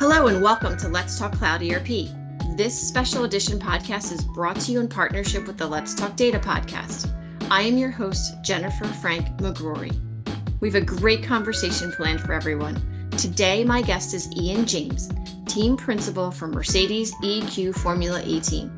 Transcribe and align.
Hello, 0.00 0.26
and 0.26 0.42
welcome 0.42 0.76
to 0.78 0.88
Let's 0.88 1.16
Talk 1.16 1.34
Cloud 1.34 1.62
ERP. 1.62 2.08
This 2.56 2.76
special 2.76 3.22
edition 3.22 3.60
podcast 3.60 4.10
is 4.10 4.24
brought 4.24 4.58
to 4.62 4.72
you 4.72 4.80
in 4.80 4.88
partnership 4.88 5.46
with 5.46 5.56
the 5.56 5.68
Let's 5.68 5.94
Talk 5.94 6.16
Data 6.16 6.40
podcast. 6.40 7.08
I 7.48 7.62
am 7.62 7.78
your 7.78 7.92
host, 7.92 8.34
Jennifer 8.42 8.86
Frank 8.86 9.24
McGrory. 9.36 9.96
We 10.58 10.68
have 10.68 10.82
a 10.82 10.84
great 10.84 11.22
conversation 11.22 11.92
planned 11.92 12.20
for 12.20 12.32
everyone. 12.32 13.08
Today, 13.12 13.62
my 13.62 13.82
guest 13.82 14.14
is 14.14 14.28
Ian 14.36 14.66
James, 14.66 15.10
team 15.46 15.76
principal 15.76 16.32
for 16.32 16.48
Mercedes 16.48 17.14
EQ 17.22 17.76
Formula 17.76 18.20
E 18.26 18.40
team. 18.40 18.72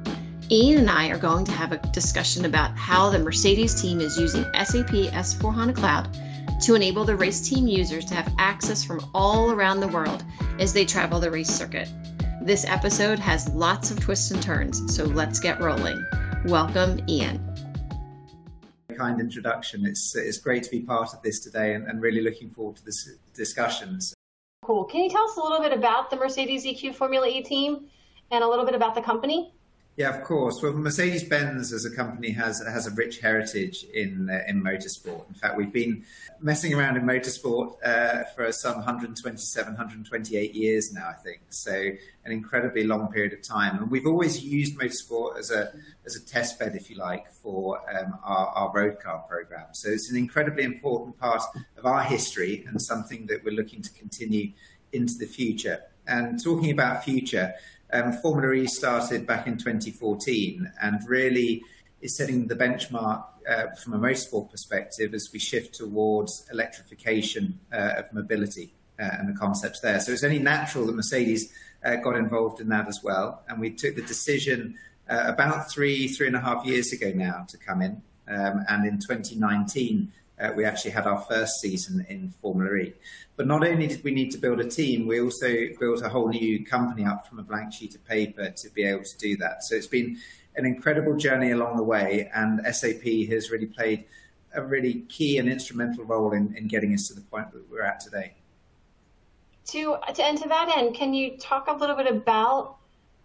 Ian 0.51 0.80
and 0.80 0.91
I 0.91 1.09
are 1.09 1.19
going 1.19 1.46
to 1.46 1.52
have 1.52 1.73
a 1.73 1.78
discussion 1.92 2.45
about 2.45 2.77
how 2.77 3.09
the 3.09 3.19
Mercedes 3.19 3.80
team 3.80 4.01
is 4.01 4.19
using 4.19 4.45
SAP 4.52 4.91
S4HANA 4.91 5.74
Cloud 5.74 6.14
to 6.62 6.74
enable 6.74 7.04
the 7.04 7.16
race 7.16 7.48
team 7.48 7.66
users 7.66 8.04
to 8.06 8.14
have 8.14 8.32
access 8.38 8.84
from 8.84 9.00
all 9.14 9.50
around 9.50 9.80
the 9.80 9.88
world 9.88 10.24
as 10.59 10.73
they 10.73 10.84
travel 10.84 11.20
the 11.20 11.30
race 11.30 11.48
circuit. 11.48 11.88
This 12.42 12.64
episode 12.64 13.18
has 13.18 13.48
lots 13.50 13.91
of 13.91 14.00
twists 14.00 14.30
and 14.30 14.42
turns, 14.42 14.95
so 14.95 15.04
let's 15.04 15.40
get 15.40 15.60
rolling. 15.60 16.04
Welcome, 16.46 17.01
Ian. 17.09 17.40
Kind 18.96 19.20
introduction. 19.20 19.84
It's, 19.84 20.14
it's 20.16 20.38
great 20.38 20.62
to 20.62 20.70
be 20.70 20.80
part 20.80 21.12
of 21.12 21.23
this 21.23 21.40
today 21.40 21.74
and, 21.74 21.87
and 21.87 22.01
really 22.01 22.23
looking 22.23 22.51
forward 22.51 22.76
to 22.76 22.84
this 22.84 23.10
discussions. 23.34 24.15
Cool. 24.62 24.84
Can 24.84 25.02
you 25.02 25.10
tell 25.10 25.24
us 25.24 25.37
a 25.37 25.42
little 25.42 25.60
bit 25.60 25.73
about 25.73 26.10
the 26.10 26.16
Mercedes 26.16 26.65
EQ 26.65 26.95
Formula 26.95 27.26
E 27.28 27.42
team 27.42 27.87
and 28.30 28.42
a 28.42 28.48
little 28.48 28.65
bit 28.65 28.74
about 28.74 28.95
the 28.95 29.02
company? 29.02 29.52
Yeah, 29.96 30.14
of 30.14 30.24
course. 30.24 30.60
Well, 30.62 30.74
Mercedes-Benz 30.74 31.73
as 31.73 31.86
a 31.86 31.91
company 31.91 32.30
has 32.32 32.62
has 32.62 32.87
a 32.87 32.91
rich 32.91 33.20
heritage 33.20 33.82
in 33.95 34.28
uh, 34.28 34.42
in 34.46 34.62
motorsport. 34.62 35.27
In 35.27 35.34
fact, 35.34 35.56
we've 35.56 35.73
been 35.73 36.04
messing 36.38 36.74
around 36.74 36.98
in 36.98 37.04
motorsport 37.04 37.77
uh, 37.82 38.24
for 38.34 38.52
some 38.52 38.77
127, 38.77 39.73
128 39.73 40.54
years 40.54 40.93
now, 40.93 41.09
I 41.09 41.15
think. 41.15 41.40
So 41.48 41.73
an 41.73 42.30
incredibly 42.30 42.84
long 42.84 43.10
period 43.10 43.32
of 43.32 43.40
time, 43.40 43.79
and 43.79 43.90
we've 43.90 44.06
always 44.06 44.45
used 44.45 44.79
motorsport 44.79 45.38
as 45.38 45.51
a 45.51 45.73
as 46.04 46.15
a 46.15 46.23
test 46.23 46.59
bed, 46.59 46.76
if 46.76 46.90
you 46.90 46.96
like, 46.96 47.32
for 47.32 47.80
um, 47.90 48.18
our, 48.23 48.49
our 48.49 48.73
road 48.74 49.01
car 49.01 49.21
program. 49.21 49.68
So 49.73 49.88
it's 49.88 50.10
an 50.10 50.18
incredibly 50.18 50.65
important 50.65 51.18
part 51.18 51.43
of 51.78 51.87
our 51.87 52.02
history 52.02 52.66
and 52.68 52.82
something 52.82 53.28
that 53.28 53.43
we're 53.45 53.54
looking 53.54 53.80
to 53.80 53.90
continue 53.93 54.52
into 54.93 55.15
the 55.15 55.26
future. 55.26 55.84
And 56.09 56.40
talking 56.40 56.71
about 56.71 57.02
future 57.02 57.54
um, 57.92 58.12
Formula 58.12 58.52
E 58.52 58.66
started 58.66 59.26
back 59.26 59.46
in 59.46 59.56
2014 59.56 60.73
and 60.82 61.01
really 61.09 61.62
is 62.01 62.16
setting 62.16 62.46
the 62.46 62.56
benchmark 62.56 63.24
uh, 63.48 63.68
from 63.82 63.95
a 63.95 63.98
motorsport 63.98 64.50
perspective 64.50 65.15
as 65.15 65.31
we 65.32 65.38
shift 65.38 65.75
towards 65.75 66.47
electrification 66.53 67.59
uh, 67.72 67.94
of 67.97 68.12
mobility 68.12 68.75
uh, 68.98 69.09
and 69.19 69.28
the 69.28 69.38
concepts 69.38 69.81
there. 69.81 70.00
So 70.00 70.12
it's 70.12 70.25
only 70.25 70.38
natural 70.38 70.87
that 70.87 70.97
Mercedes 70.97 71.53
uh, 71.84 71.97
got 71.97 72.16
involved 72.16 72.60
in 72.60 72.69
that 72.70 72.88
as 72.88 73.00
well. 73.03 73.43
And 73.48 73.60
we 73.60 73.70
took 73.70 73.94
the 73.94 74.03
decision 74.03 74.76
uh, 75.09 75.25
about 75.26 75.71
three, 75.71 76.09
three 76.09 76.26
and 76.26 76.37
a 76.37 76.41
half 76.41 76.66
years 76.66 76.93
ago 76.93 77.12
now 77.15 77.47
to 77.48 77.56
come 77.59 77.82
in. 77.82 78.03
Um, 78.28 78.65
and 78.69 78.87
in 78.87 78.98
2019, 78.98 80.12
uh, 80.38 80.53
we 80.54 80.65
actually 80.65 80.91
had 80.91 81.06
our 81.06 81.20
first 81.22 81.60
season 81.60 82.04
in 82.09 82.31
Formula 82.42 82.75
E. 82.76 82.94
But 83.37 83.47
not 83.47 83.66
only 83.66 83.87
did 83.87 84.04
we 84.04 84.10
need 84.10 84.31
to 84.32 84.38
build 84.38 84.60
a 84.60 84.69
team, 84.69 85.06
we 85.06 85.20
also 85.20 85.69
built 85.78 86.03
a 86.03 86.09
whole 86.09 86.28
new 86.28 86.65
company 86.65 87.04
up 87.04 87.26
from 87.26 87.38
a 87.38 87.43
blank 87.43 87.72
sheet 87.72 87.94
of 87.94 88.04
paper 88.06 88.50
to 88.50 88.70
be 88.70 88.84
able 88.84 89.04
to 89.04 89.19
do 89.19 89.37
that. 89.38 89.62
So 89.65 89.75
it's 89.76 89.87
been 89.87 90.19
an 90.56 90.65
incredible 90.65 91.16
journey 91.16 91.50
along 91.50 91.76
the 91.76 91.82
way, 91.82 92.31
and 92.34 92.60
SAP 92.75 93.04
has 93.31 93.50
really 93.50 93.66
played 93.66 94.04
a 94.54 94.62
really 94.62 95.03
key 95.09 95.38
and 95.38 95.48
instrumental 95.48 96.04
role 96.04 96.32
in, 96.32 96.54
in 96.56 96.66
getting 96.66 96.94
us 96.94 97.09
to 97.09 97.15
the 97.15 97.21
point 97.21 97.53
that 97.53 97.71
we're 97.71 97.82
at 97.82 98.00
today. 98.00 98.34
To, 99.66 99.98
to 100.15 100.25
and 100.25 100.38
to 100.38 100.48
that 100.48 100.76
end, 100.76 100.94
can 100.94 101.12
you 101.12 101.37
talk 101.37 101.66
a 101.69 101.72
little 101.72 101.97
bit 101.97 102.06
about 102.06 102.76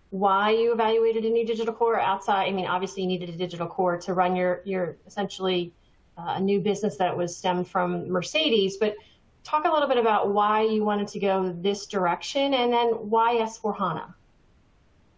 why 0.09 0.51
you 0.51 0.73
evaluated 0.73 1.23
a 1.23 1.29
new 1.29 1.45
digital 1.45 1.73
core 1.73 1.99
outside? 1.99 2.47
I 2.47 2.51
mean, 2.51 2.65
obviously 2.65 3.03
you 3.03 3.07
needed 3.07 3.29
a 3.29 3.37
digital 3.37 3.67
core 3.67 3.97
to 3.99 4.13
run 4.13 4.35
your 4.35 4.61
your 4.65 4.97
essentially 5.07 5.71
uh, 6.17 6.35
a 6.35 6.39
new 6.39 6.59
business 6.59 6.97
that 6.97 7.15
was 7.15 7.35
stemmed 7.35 7.67
from 7.67 8.09
Mercedes. 8.09 8.77
But 8.77 8.95
talk 9.43 9.65
a 9.65 9.71
little 9.71 9.87
bit 9.87 9.97
about 9.97 10.33
why 10.33 10.63
you 10.63 10.83
wanted 10.83 11.07
to 11.09 11.19
go 11.19 11.51
this 11.51 11.85
direction 11.85 12.53
and 12.53 12.71
then 12.71 12.87
why 13.09 13.35
S4 13.35 13.77
HANA 13.77 14.15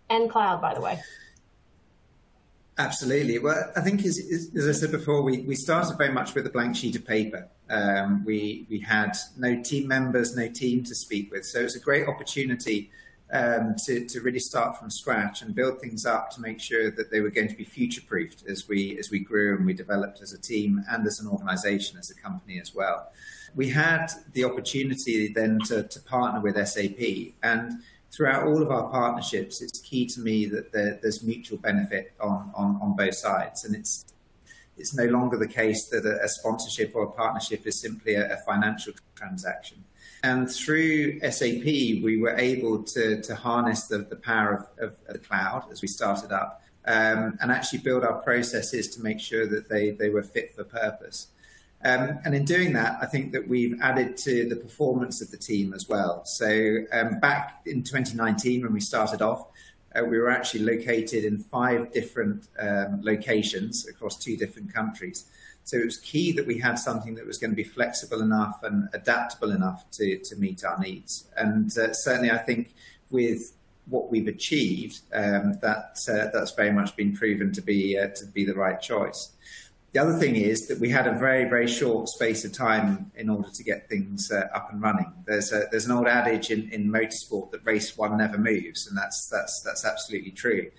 and 0.10 0.30
cloud, 0.30 0.62
by 0.62 0.74
the 0.74 0.82
way. 0.82 1.00
Absolutely. 2.78 3.38
Well, 3.38 3.72
I 3.76 3.82
think 3.82 4.04
as, 4.04 4.20
as 4.56 4.68
I 4.68 4.72
said 4.72 4.92
before, 4.92 5.22
we, 5.22 5.42
we 5.42 5.56
started 5.56 5.96
very 5.98 6.12
much 6.12 6.34
with 6.34 6.48
a 6.48 6.50
blank 6.50 6.76
sheet 6.76 6.96
of 6.96 7.06
paper. 7.06 7.48
Um, 7.70 8.26
we, 8.26 8.66
we 8.70 8.80
had 8.80 9.16
no 9.38 9.62
team 9.62 9.88
members, 9.88 10.36
no 10.36 10.48
team 10.48 10.84
to 10.86 10.96
speak 10.96 11.32
with. 11.32 11.46
So 11.46 11.60
it's 11.60 11.76
a 11.76 11.80
great 11.80 12.08
opportunity 12.08 12.90
um, 13.34 13.76
to, 13.86 14.06
to 14.06 14.22
really 14.22 14.40
start 14.40 14.78
from 14.78 14.90
scratch 14.92 15.42
and 15.42 15.56
build 15.56 15.82
things 15.82 16.06
up 16.06 16.30
to 16.32 16.42
make 16.42 16.62
sure 16.62 16.92
that 16.92 17.12
they 17.12 17.20
were 17.20 17.32
going 17.32 17.48
to 17.48 17.56
be 17.56 17.64
future 17.64 18.02
proofed 18.08 18.44
as 18.48 18.68
we 18.68 18.98
as 19.00 19.10
we 19.10 19.20
grew 19.20 19.58
and 19.58 19.66
we 19.66 19.74
developed 19.74 20.22
as 20.22 20.34
a 20.34 20.40
team 20.40 20.86
and 20.90 21.06
as 21.06 21.20
an 21.20 21.28
organization 21.28 21.98
as 21.98 22.12
a 22.12 22.16
company 22.16 22.60
as 22.62 22.74
well. 22.76 23.12
We 23.56 23.70
had 23.70 24.08
the 24.34 24.44
opportunity 24.46 25.28
then 25.34 25.60
to, 25.68 25.84
to 25.84 26.00
partner 26.02 26.42
with 26.42 26.56
SAP 26.68 27.34
and 27.42 27.82
throughout 28.12 28.46
all 28.46 28.62
of 28.62 28.70
our 28.70 28.90
partnerships, 28.90 29.62
it's 29.62 29.80
key 29.82 30.06
to 30.06 30.20
me 30.20 30.46
that 30.46 30.72
there, 30.72 31.00
there's 31.02 31.24
mutual 31.24 31.58
benefit 31.58 32.14
on, 32.22 32.52
on, 32.56 32.80
on 32.82 32.96
both 32.96 33.16
sides. 33.16 33.66
And 33.66 33.76
it's 33.76 34.06
it's 34.76 34.96
no 34.96 35.06
longer 35.06 35.38
the 35.38 35.48
case 35.48 35.88
that 35.90 36.04
a, 36.06 36.24
a 36.24 36.28
sponsorship 36.28 36.96
or 36.96 37.04
a 37.04 37.12
partnership 37.12 37.68
is 37.68 37.80
simply 37.80 38.16
a, 38.16 38.34
a 38.34 38.38
financial 38.38 38.94
transaction. 39.16 39.84
And 40.24 40.50
through 40.50 41.20
SAP, 41.20 41.66
we 41.66 42.18
were 42.18 42.36
able 42.38 42.82
to, 42.84 43.22
to 43.22 43.36
harness 43.36 43.88
the, 43.88 44.00
the 44.00 44.16
power 44.16 44.70
of, 44.80 44.92
of 44.92 44.98
the 45.14 45.20
cloud 45.20 45.66
as 45.70 45.82
we 45.82 45.90
started 45.90 46.32
up 46.32 46.64
um, 46.86 47.38
and 47.42 47.52
actually 47.52 47.80
build 47.80 48.06
our 48.06 48.22
processes 48.22 48.88
to 48.96 49.04
make 49.04 49.20
sure 49.20 49.46
that 49.46 49.68
they, 49.68 49.92
they 49.92 50.10
were 50.10 50.24
fit 50.24 50.56
for 50.56 50.64
purpose. 50.64 51.28
Um, 51.86 52.20
and 52.24 52.34
in 52.34 52.46
doing 52.46 52.72
that, 52.74 52.98
I 53.02 53.06
think 53.06 53.34
that 53.34 53.50
we've 53.50 53.80
added 53.82 54.16
to 54.18 54.48
the 54.48 54.56
performance 54.56 55.22
of 55.22 55.32
the 55.32 55.38
team 55.38 55.74
as 55.74 55.90
well. 55.90 56.24
So 56.24 56.86
um, 56.94 57.20
back 57.20 57.62
in 57.66 57.84
2019, 57.84 58.64
when 58.64 58.72
we 58.72 58.80
started 58.80 59.22
off, 59.22 59.48
uh, 59.94 60.06
we 60.06 60.18
were 60.18 60.30
actually 60.30 60.64
located 60.64 61.26
in 61.26 61.38
five 61.38 61.92
different 61.92 62.48
um, 62.58 63.02
locations 63.04 63.86
across 63.88 64.18
two 64.18 64.38
different 64.38 64.74
countries. 64.74 65.26
So 65.64 65.78
it 65.78 65.86
was 65.86 65.98
key 65.98 66.32
that 66.34 66.46
we 66.46 66.60
had 66.60 66.76
something 66.76 67.16
that 67.16 67.26
was 67.26 67.38
going 67.38 67.52
to 67.52 67.56
be 67.56 67.64
flexible 67.64 68.22
enough 68.22 68.62
and 68.64 68.90
adaptable 68.94 69.52
enough 69.52 69.90
to, 69.92 70.18
to 70.18 70.36
meet 70.36 70.64
our 70.66 70.78
needs. 70.80 71.28
And 71.38 71.76
uh, 71.78 71.94
certainly, 71.94 72.32
I 72.32 72.38
think 72.38 72.74
with 73.10 73.54
what 73.86 74.12
we've 74.12 74.28
achieved, 74.28 75.02
um, 75.14 75.60
that 75.62 75.98
uh, 76.10 76.30
that's 76.34 76.52
very 76.52 76.72
much 76.72 76.96
been 76.96 77.16
proven 77.16 77.52
to 77.54 77.62
be 77.62 77.98
uh, 77.98 78.10
to 78.10 78.26
be 78.26 78.46
the 78.46 78.54
right 78.54 78.82
choice. 78.82 79.32
The 79.92 80.00
other 80.00 80.18
thing 80.18 80.36
is 80.36 80.68
that 80.68 80.80
we 80.80 80.90
had 80.90 81.06
a 81.06 81.14
very 81.14 81.46
very 81.46 81.68
short 81.68 82.10
space 82.10 82.44
of 82.44 82.52
time 82.52 83.12
in 83.16 83.30
order 83.30 83.50
to 83.54 83.64
get 83.64 83.90
things 83.90 84.32
uh, 84.32 84.48
up 84.54 84.72
and 84.72 84.82
running. 84.82 85.12
There's 85.26 85.52
a, 85.54 85.68
there's 85.70 85.86
an 85.86 85.92
old 85.92 86.08
adage 86.08 86.50
in, 86.50 86.70
in 86.72 86.92
motorsport 86.92 87.52
that 87.52 87.66
race 87.66 87.98
one 87.98 88.18
never 88.18 88.38
moves, 88.38 88.88
and 88.88 88.98
that's 88.98 89.30
that's 89.30 89.62
that's 89.62 89.86
absolutely 89.86 90.32
true. 90.32 90.72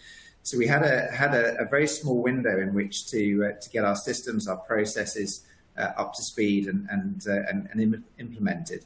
So 0.45 0.59
we 0.59 0.67
had 0.67 0.83
a 0.83 1.11
had 1.11 1.35
a, 1.35 1.59
a 1.59 1.65
very 1.65 1.87
small 1.87 2.23
window 2.23 2.61
in 2.61 2.75
which 2.75 3.07
to 3.07 3.47
uh, 3.47 3.61
to 3.61 3.71
get 3.71 3.83
our 3.83 3.97
systems, 3.97 4.47
our 4.47 4.59
processes 4.59 5.43
uh, 5.79 5.93
up 5.97 6.13
to 6.15 6.23
speed 6.23 6.69
and 6.69 6.87
and 6.91 7.25
uh, 7.27 7.49
and, 7.49 7.67
and 7.73 7.81
Im- 7.81 8.05
implemented. 8.19 8.85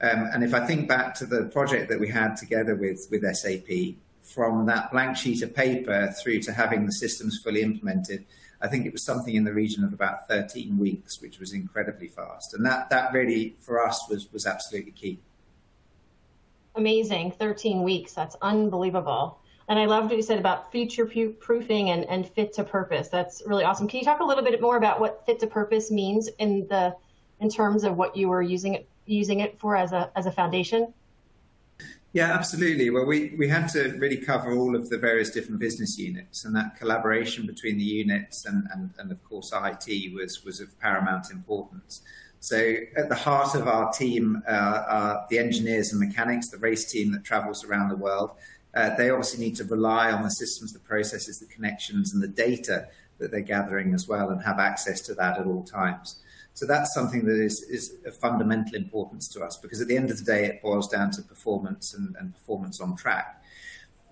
Um, 0.00 0.30
and 0.32 0.44
if 0.44 0.54
I 0.54 0.64
think 0.64 0.88
back 0.88 1.14
to 1.16 1.26
the 1.26 1.46
project 1.46 1.88
that 1.90 1.98
we 1.98 2.08
had 2.08 2.36
together 2.36 2.76
with 2.76 3.08
with 3.10 3.24
SAP, 3.34 3.96
from 4.22 4.66
that 4.66 4.92
blank 4.92 5.16
sheet 5.16 5.42
of 5.42 5.56
paper 5.56 6.14
through 6.22 6.40
to 6.42 6.52
having 6.52 6.86
the 6.86 6.92
systems 6.92 7.40
fully 7.42 7.62
implemented, 7.62 8.24
I 8.60 8.68
think 8.68 8.86
it 8.86 8.92
was 8.92 9.04
something 9.04 9.34
in 9.34 9.42
the 9.42 9.52
region 9.52 9.82
of 9.82 9.92
about 9.92 10.28
13 10.28 10.78
weeks, 10.78 11.20
which 11.20 11.40
was 11.40 11.52
incredibly 11.52 12.06
fast. 12.06 12.54
And 12.54 12.64
that 12.64 12.90
that 12.90 13.12
really 13.12 13.56
for 13.58 13.84
us 13.84 14.08
was 14.08 14.32
was 14.32 14.46
absolutely 14.46 14.92
key. 14.92 15.18
Amazing, 16.76 17.32
13 17.32 17.82
weeks. 17.82 18.14
That's 18.14 18.36
unbelievable. 18.40 19.40
And 19.72 19.80
I 19.80 19.86
loved 19.86 20.10
what 20.10 20.18
you 20.18 20.22
said 20.22 20.38
about 20.38 20.70
future 20.70 21.06
proofing 21.06 21.88
and, 21.88 22.04
and 22.04 22.28
fit 22.28 22.52
to 22.56 22.62
purpose. 22.62 23.08
That's 23.08 23.42
really 23.46 23.64
awesome. 23.64 23.88
Can 23.88 24.00
you 24.00 24.04
talk 24.04 24.20
a 24.20 24.24
little 24.24 24.44
bit 24.44 24.60
more 24.60 24.76
about 24.76 25.00
what 25.00 25.24
fit 25.24 25.40
to 25.40 25.46
purpose 25.46 25.90
means 25.90 26.28
in 26.38 26.68
the 26.68 26.94
in 27.40 27.48
terms 27.48 27.82
of 27.82 27.96
what 27.96 28.14
you 28.14 28.28
were 28.28 28.42
using 28.42 28.74
it 28.74 28.86
using 29.06 29.40
it 29.40 29.58
for 29.58 29.74
as 29.74 29.92
a 29.92 30.10
as 30.14 30.26
a 30.26 30.30
foundation? 30.30 30.92
Yeah, 32.12 32.34
absolutely. 32.34 32.90
Well, 32.90 33.06
we, 33.06 33.34
we 33.38 33.48
had 33.48 33.68
to 33.68 33.96
really 33.96 34.18
cover 34.18 34.52
all 34.52 34.76
of 34.76 34.90
the 34.90 34.98
various 34.98 35.30
different 35.30 35.58
business 35.58 35.98
units, 35.98 36.44
and 36.44 36.54
that 36.54 36.76
collaboration 36.76 37.46
between 37.46 37.78
the 37.78 37.84
units 37.84 38.44
and, 38.44 38.68
and, 38.74 38.90
and 38.98 39.10
of 39.10 39.24
course 39.24 39.54
IT 39.54 40.12
was 40.12 40.44
was 40.44 40.60
of 40.60 40.78
paramount 40.80 41.30
importance. 41.30 42.02
So 42.40 42.74
at 42.94 43.08
the 43.08 43.14
heart 43.14 43.54
of 43.54 43.66
our 43.66 43.90
team 43.90 44.42
uh, 44.46 44.82
are 44.86 45.26
the 45.30 45.38
engineers 45.38 45.92
and 45.92 46.00
mechanics, 46.00 46.50
the 46.50 46.58
race 46.58 46.84
team 46.84 47.12
that 47.12 47.24
travels 47.24 47.64
around 47.64 47.88
the 47.88 47.96
world, 47.96 48.32
uh, 48.74 48.94
they 48.96 49.10
obviously 49.10 49.44
need 49.44 49.56
to 49.56 49.64
rely 49.64 50.10
on 50.10 50.22
the 50.22 50.30
systems, 50.30 50.72
the 50.72 50.78
processes, 50.78 51.38
the 51.38 51.46
connections, 51.46 52.12
and 52.12 52.22
the 52.22 52.28
data 52.28 52.88
that 53.18 53.30
they're 53.30 53.40
gathering 53.40 53.94
as 53.94 54.08
well, 54.08 54.30
and 54.30 54.42
have 54.42 54.58
access 54.58 55.00
to 55.02 55.14
that 55.14 55.38
at 55.38 55.46
all 55.46 55.62
times. 55.62 56.22
So 56.54 56.66
that's 56.66 56.92
something 56.92 57.24
that 57.26 57.40
is, 57.40 57.62
is 57.62 57.94
of 58.04 58.16
fundamental 58.16 58.74
importance 58.74 59.28
to 59.28 59.42
us 59.42 59.56
because 59.56 59.80
at 59.80 59.88
the 59.88 59.96
end 59.96 60.10
of 60.10 60.18
the 60.18 60.24
day, 60.24 60.44
it 60.46 60.62
boils 60.62 60.88
down 60.88 61.10
to 61.12 61.22
performance 61.22 61.94
and, 61.94 62.14
and 62.18 62.34
performance 62.34 62.80
on 62.80 62.96
track. 62.96 63.42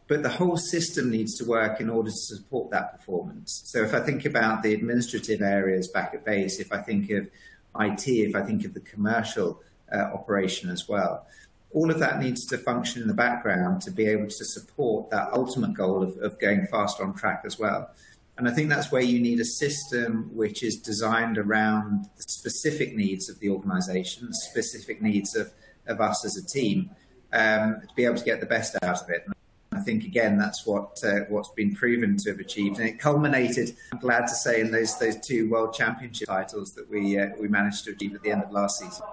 But 0.08 0.22
the 0.22 0.28
whole 0.28 0.56
system 0.56 1.10
needs 1.10 1.36
to 1.38 1.44
work 1.44 1.80
in 1.80 1.88
order 1.88 2.10
to 2.10 2.16
support 2.16 2.70
that 2.70 2.96
performance. 2.96 3.62
So 3.66 3.82
if 3.84 3.94
I 3.94 4.00
think 4.00 4.24
about 4.24 4.62
the 4.62 4.74
administrative 4.74 5.40
areas 5.40 5.86
back 5.86 6.14
at 6.14 6.24
base, 6.24 6.58
if 6.58 6.72
I 6.72 6.78
think 6.78 7.10
of 7.10 7.30
IT, 7.78 8.08
if 8.08 8.34
I 8.34 8.42
think 8.42 8.64
of 8.64 8.74
the 8.74 8.80
commercial 8.80 9.60
uh, 9.92 9.98
operation 9.98 10.70
as 10.70 10.88
well, 10.88 11.26
all 11.72 11.90
of 11.90 11.98
that 12.00 12.18
needs 12.20 12.44
to 12.46 12.58
function 12.58 13.00
in 13.02 13.08
the 13.08 13.14
background 13.14 13.82
to 13.82 13.90
be 13.90 14.06
able 14.06 14.26
to 14.26 14.44
support 14.44 15.10
that 15.10 15.32
ultimate 15.32 15.74
goal 15.74 16.02
of, 16.02 16.16
of 16.18 16.38
going 16.40 16.66
faster 16.66 17.04
on 17.04 17.14
track 17.14 17.42
as 17.44 17.58
well. 17.58 17.90
And 18.36 18.48
I 18.48 18.52
think 18.52 18.70
that's 18.70 18.90
where 18.90 19.02
you 19.02 19.20
need 19.20 19.38
a 19.38 19.44
system 19.44 20.30
which 20.34 20.62
is 20.62 20.76
designed 20.76 21.36
around 21.36 22.06
the 22.16 22.22
specific 22.22 22.96
needs 22.96 23.28
of 23.28 23.38
the 23.38 23.50
organization, 23.50 24.28
the 24.28 24.34
specific 24.34 25.02
needs 25.02 25.36
of, 25.36 25.52
of 25.86 26.00
us 26.00 26.24
as 26.24 26.36
a 26.36 26.46
team, 26.46 26.90
um, 27.32 27.82
to 27.86 27.94
be 27.94 28.04
able 28.04 28.16
to 28.16 28.24
get 28.24 28.40
the 28.40 28.46
best 28.46 28.76
out 28.82 29.02
of 29.02 29.10
it. 29.10 29.24
And 29.26 29.34
I 29.72 29.80
think 29.82 30.04
again 30.04 30.38
that's 30.38 30.66
what 30.66 30.96
uh, 31.04 31.20
what's 31.28 31.50
been 31.50 31.74
proven 31.74 32.16
to 32.16 32.30
have 32.30 32.40
achieved, 32.40 32.78
and 32.78 32.88
it 32.88 32.98
culminated. 32.98 33.76
I'm 33.92 33.98
glad 34.00 34.22
to 34.22 34.34
say 34.34 34.60
in 34.60 34.70
those 34.72 34.98
those 34.98 35.20
two 35.20 35.48
world 35.50 35.74
championship 35.74 36.28
titles 36.28 36.72
that 36.74 36.90
we 36.90 37.18
uh, 37.18 37.28
we 37.38 37.46
managed 37.46 37.84
to 37.84 37.92
achieve 37.92 38.14
at 38.14 38.22
the 38.22 38.30
end 38.30 38.42
of 38.42 38.50
last 38.50 38.80
season. 38.80 39.04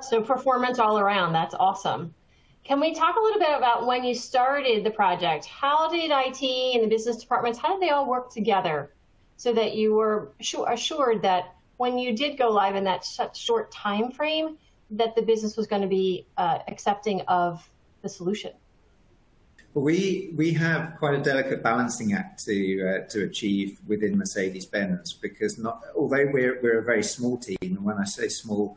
So 0.00 0.20
performance 0.22 0.78
all 0.78 0.98
around. 0.98 1.32
That's 1.32 1.54
awesome. 1.54 2.14
Can 2.64 2.78
we 2.78 2.94
talk 2.94 3.16
a 3.16 3.20
little 3.20 3.40
bit 3.40 3.56
about 3.56 3.86
when 3.86 4.04
you 4.04 4.14
started 4.14 4.84
the 4.84 4.90
project? 4.90 5.46
How 5.46 5.90
did 5.90 6.10
IT 6.12 6.42
and 6.74 6.84
the 6.84 6.88
business 6.88 7.16
departments, 7.16 7.58
how 7.58 7.72
did 7.72 7.82
they 7.82 7.90
all 7.90 8.06
work 8.06 8.32
together 8.32 8.92
so 9.36 9.52
that 9.52 9.74
you 9.74 9.94
were 9.94 10.32
assured 10.68 11.22
that 11.22 11.54
when 11.78 11.98
you 11.98 12.16
did 12.16 12.38
go 12.38 12.48
live 12.48 12.76
in 12.76 12.84
that 12.84 13.04
short 13.34 13.72
time 13.72 14.12
frame, 14.12 14.56
that 14.90 15.16
the 15.16 15.22
business 15.22 15.56
was 15.56 15.66
going 15.66 15.82
to 15.82 15.88
be 15.88 16.26
uh, 16.36 16.58
accepting 16.68 17.22
of 17.22 17.68
the 18.02 18.08
solution? 18.08 18.52
We 19.74 20.32
we 20.36 20.52
have 20.52 20.96
quite 20.98 21.14
a 21.14 21.22
delicate 21.22 21.62
balancing 21.62 22.12
act 22.12 22.44
to 22.44 22.56
uh, 22.88 23.08
to 23.08 23.24
achieve 23.24 23.78
within 23.86 24.18
Mercedes 24.18 24.66
Benz 24.66 25.14
because 25.14 25.58
not 25.58 25.80
although 25.96 26.28
we're 26.30 26.60
we're 26.62 26.80
a 26.80 26.84
very 26.84 27.02
small 27.02 27.38
team, 27.38 27.56
and 27.62 27.82
when 27.82 27.96
I 27.96 28.04
say 28.04 28.28
small, 28.28 28.76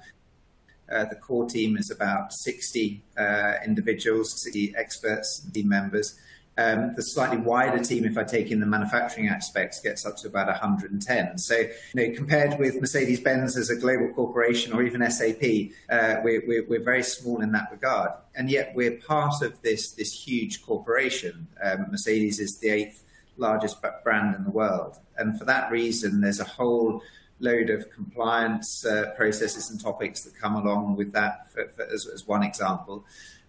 uh, 0.92 1.06
the 1.06 1.16
core 1.16 1.48
team 1.48 1.78
is 1.78 1.90
about 1.92 2.34
60 2.34 3.04
uh, 3.18 3.54
individuals, 3.66 4.42
60 4.44 4.76
experts 4.76 5.40
team 5.54 5.70
members. 5.70 6.20
Um, 6.58 6.94
the 6.96 7.04
slightly 7.04 7.38
wider 7.38 7.84
team, 7.84 8.06
if 8.06 8.18
I 8.18 8.24
take 8.24 8.50
in 8.50 8.62
the 8.62 8.66
manufacturing 8.66 9.28
aspects, 9.28 9.82
gets 9.82 10.06
up 10.06 10.16
to 10.18 10.28
about 10.28 10.48
110. 10.48 11.38
So, 11.38 11.56
you 11.56 11.70
know, 11.96 12.16
compared 12.16 12.58
with 12.58 12.80
Mercedes-Benz 12.80 13.58
as 13.58 13.70
a 13.70 13.76
global 13.76 14.14
corporation 14.14 14.72
or 14.72 14.82
even 14.84 15.02
SAP, 15.10 15.44
uh, 15.90 16.22
we're, 16.24 16.44
we're, 16.48 16.66
we're, 16.66 16.84
very 16.84 17.04
small 17.04 17.42
in 17.42 17.52
that 17.52 17.68
regard. 17.72 18.12
And 18.36 18.50
yet 18.50 18.72
we're 18.74 18.98
part 18.98 19.42
of 19.42 19.62
this, 19.64 19.92
this 19.92 20.14
huge 20.14 20.66
corporation. 20.66 21.48
Um, 21.62 21.88
Mercedes 21.92 22.40
is 22.40 22.60
the 22.60 22.70
eighth 22.70 23.04
largest 23.36 23.84
brand 24.04 24.34
in 24.36 24.46
the 24.46 24.52
world. 24.52 24.98
And 25.18 25.38
for 25.38 25.44
that 25.46 25.70
reason, 25.72 26.22
there's 26.22 26.40
a 26.40 26.46
whole 26.46 27.02
load 27.40 27.70
of 27.70 27.90
compliance 27.92 28.86
uh, 28.86 29.12
processes 29.16 29.70
and 29.70 29.82
topics 29.82 30.24
that 30.24 30.40
come 30.40 30.56
along 30.56 30.96
with 30.96 31.12
that 31.14 31.52
for, 31.52 31.68
for, 31.68 31.84
as, 31.84 32.08
as, 32.14 32.26
one 32.26 32.44
example. 32.44 33.06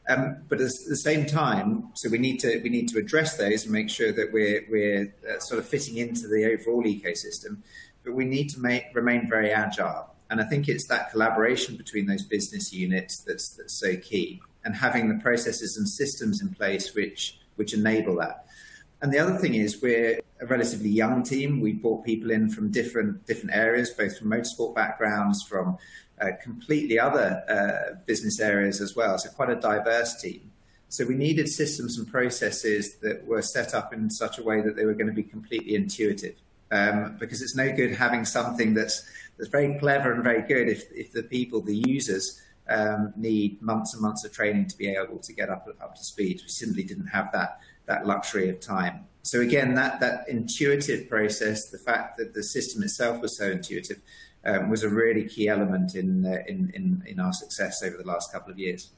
Um, 0.09 0.43
but 0.49 0.61
at 0.61 0.71
the 0.88 0.97
same 0.97 1.27
time, 1.27 1.91
so 1.94 2.09
we 2.09 2.19
need 2.19 2.38
to 2.41 2.61
we 2.62 2.69
need 2.69 2.88
to 2.91 2.99
address 2.99 3.37
those 3.37 3.65
and 3.65 3.73
make 3.73 3.91
sure 3.91 4.12
that 4.12 4.33
we're 4.33 4.65
we're 4.71 5.15
uh, 5.29 5.41
sort 5.41 5.59
of 5.59 5.69
fitting 5.69 5.97
into 5.97 6.29
the 6.29 6.44
overall 6.44 6.85
ecosystem. 6.85 7.59
But 8.05 8.15
we 8.15 8.25
need 8.25 8.50
to 8.50 8.61
make, 8.61 8.85
remain 8.94 9.29
very 9.29 9.50
agile, 9.50 10.15
and 10.31 10.41
I 10.41 10.44
think 10.44 10.69
it's 10.69 10.87
that 10.87 11.11
collaboration 11.11 11.77
between 11.77 12.06
those 12.06 12.23
business 12.23 12.73
units 12.73 13.19
that's 13.19 13.56
that's 13.56 13.81
so 13.81 13.97
key, 13.97 14.41
and 14.65 14.77
having 14.77 15.09
the 15.09 15.21
processes 15.21 15.77
and 15.77 15.88
systems 15.88 16.41
in 16.41 16.55
place 16.55 16.94
which 16.94 17.38
which 17.56 17.75
enable 17.75 18.17
that. 18.17 18.47
And 19.03 19.13
the 19.13 19.19
other 19.19 19.37
thing 19.37 19.55
is 19.55 19.83
we're 19.83 20.21
a 20.41 20.47
relatively 20.47 20.89
young 20.89 21.23
team. 21.23 21.61
We 21.61 21.73
brought 21.73 22.05
people 22.05 22.31
in 22.31 22.51
from 22.51 22.71
different 22.71 23.27
different 23.27 23.55
areas, 23.55 23.91
both 23.91 24.19
from 24.19 24.31
motorsport 24.31 24.75
backgrounds, 24.75 25.43
from 25.43 25.79
uh, 26.21 26.31
completely 26.43 26.99
other 26.99 27.43
uh, 27.49 28.01
business 28.07 28.41
areas 28.41 28.81
as 28.81 28.97
well. 28.97 29.19
So 29.19 29.29
quite 29.31 29.51
a 29.51 29.57
diverse 29.57 30.21
team. 30.21 30.53
So 30.89 31.05
we 31.05 31.15
needed 31.15 31.49
systems 31.49 31.99
and 31.99 32.09
processes 32.09 32.97
that 33.03 33.27
were 33.27 33.43
set 33.43 33.75
up 33.75 33.93
in 33.93 34.09
such 34.09 34.39
a 34.39 34.43
way 34.43 34.61
that 34.63 34.77
they 34.77 34.85
were 34.85 34.95
going 34.95 35.09
to 35.09 35.13
be 35.13 35.25
completely 35.25 35.75
intuitive. 35.75 36.37
Um, 36.71 37.17
because 37.21 37.43
it's 37.43 37.55
no 37.55 37.71
good 37.71 37.93
having 37.93 38.25
something 38.25 38.75
that's 38.75 39.09
that's 39.39 39.51
very 39.51 39.79
clever 39.79 40.13
and 40.13 40.23
very 40.23 40.43
good 40.43 40.69
if 40.69 40.85
if 40.93 41.13
the 41.13 41.23
people, 41.23 41.61
the 41.61 41.77
users, 41.77 42.41
um, 42.69 43.13
need 43.17 43.61
months 43.63 43.93
and 43.93 44.03
months 44.03 44.25
of 44.25 44.33
training 44.33 44.67
to 44.67 44.77
be 44.77 44.89
able 44.89 45.19
to 45.19 45.33
get 45.33 45.49
up 45.49 45.69
up 45.81 45.95
to 45.97 46.05
speed. 46.05 46.41
We 46.43 46.49
simply 46.49 46.83
didn't 46.83 47.09
have 47.09 47.31
that 47.33 47.61
that 47.87 48.06
luxury 48.06 48.49
of 48.49 48.61
time. 48.61 49.06
So 49.23 49.41
again, 49.41 49.75
that 49.75 50.00
that 50.00 50.29
intuitive 50.29 51.09
process, 51.09 51.69
the 51.71 51.79
fact 51.79 52.17
that 52.19 52.35
the 52.35 52.43
system 52.43 52.83
itself 52.83 53.21
was 53.21 53.37
so 53.37 53.50
intuitive, 53.50 54.00
um, 54.44 54.71
was 54.71 54.85
a 54.85 54.88
really 54.88 55.29
key 55.29 55.49
element 55.49 55.94
in, 55.97 56.25
uh, 56.25 56.38
in, 56.47 56.71
in 56.75 57.03
in 57.06 57.19
our 57.19 57.33
success 57.33 57.83
over 57.83 57.97
the 57.97 58.06
last 58.06 58.33
couple 58.33 58.53
of 58.53 58.59
years. 58.59 58.91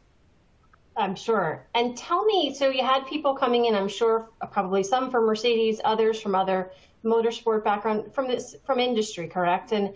I'm 0.98 1.14
sure. 1.14 1.64
And 1.74 1.96
tell 1.96 2.24
me, 2.24 2.54
so 2.54 2.68
you 2.68 2.84
had 2.84 3.06
people 3.06 3.34
coming 3.34 3.66
in. 3.66 3.74
I'm 3.74 3.88
sure 3.88 4.28
probably 4.50 4.82
some 4.82 5.10
from 5.10 5.26
Mercedes, 5.26 5.80
others 5.84 6.20
from 6.20 6.34
other 6.34 6.72
motorsport 7.04 7.62
background 7.64 8.12
from 8.12 8.26
this 8.26 8.56
from 8.66 8.80
industry, 8.80 9.28
correct? 9.28 9.72
And 9.72 9.94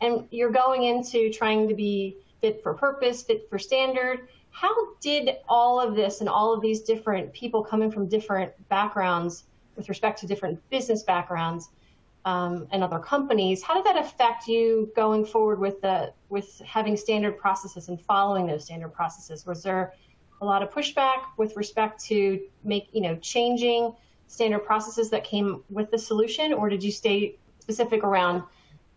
and 0.00 0.26
you're 0.30 0.52
going 0.52 0.84
into 0.84 1.32
trying 1.32 1.68
to 1.68 1.74
be 1.74 2.16
fit 2.40 2.62
for 2.62 2.74
purpose, 2.74 3.22
fit 3.22 3.48
for 3.50 3.58
standard. 3.58 4.28
How 4.54 4.94
did 5.00 5.30
all 5.48 5.80
of 5.80 5.96
this 5.96 6.20
and 6.20 6.28
all 6.28 6.54
of 6.54 6.62
these 6.62 6.80
different 6.82 7.32
people 7.32 7.62
coming 7.62 7.90
from 7.90 8.08
different 8.08 8.52
backgrounds 8.68 9.44
with 9.74 9.88
respect 9.88 10.20
to 10.20 10.28
different 10.28 10.60
business 10.70 11.02
backgrounds 11.02 11.70
um, 12.24 12.68
and 12.70 12.82
other 12.84 13.00
companies, 13.00 13.64
how 13.64 13.74
did 13.74 13.84
that 13.84 13.98
affect 13.98 14.46
you 14.46 14.92
going 14.94 15.26
forward 15.26 15.58
with 15.58 15.80
the 15.80 16.12
with 16.28 16.62
having 16.64 16.96
standard 16.96 17.36
processes 17.36 17.88
and 17.88 18.00
following 18.00 18.46
those 18.46 18.64
standard 18.64 18.90
processes? 18.90 19.44
Was 19.44 19.62
there 19.64 19.92
a 20.40 20.44
lot 20.44 20.62
of 20.62 20.70
pushback 20.70 21.24
with 21.36 21.56
respect 21.56 22.02
to 22.04 22.40
make 22.62 22.88
you 22.92 23.00
know 23.00 23.16
changing 23.16 23.92
standard 24.28 24.60
processes 24.60 25.10
that 25.10 25.24
came 25.24 25.64
with 25.68 25.90
the 25.90 25.98
solution, 25.98 26.54
or 26.54 26.68
did 26.68 26.82
you 26.82 26.92
stay 26.92 27.36
specific 27.58 28.04
around 28.04 28.42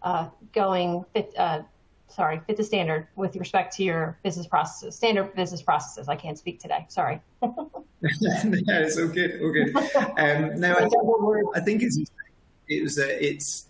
uh, 0.04 0.30
going 0.54 1.04
uh, 1.38 1.62
sorry, 2.08 2.42
fit 2.48 2.58
the 2.58 2.64
standard 2.64 3.08
with 3.16 3.36
respect 3.36 3.76
to 3.78 3.84
your 3.84 4.18
business 4.24 4.48
processes, 4.48 4.96
standard 4.96 5.36
business 5.36 5.62
processes. 5.62 6.08
I 6.08 6.16
can't 6.16 6.38
speak 6.38 6.60
today. 6.60 6.86
Sorry. 6.90 7.22
no, 7.42 7.52
it's 8.02 8.98
all 8.98 9.08
good. 9.08 9.42
All 9.42 9.52
good. 9.52 9.76
Um, 10.18 10.60
no, 10.60 10.74
I 10.74 10.88
think, 10.88 11.48
I 11.56 11.60
think 11.60 11.84
it's 11.84 12.00
it 12.68 12.82
was 12.82 12.98
a, 12.98 13.24
it's 13.24 13.68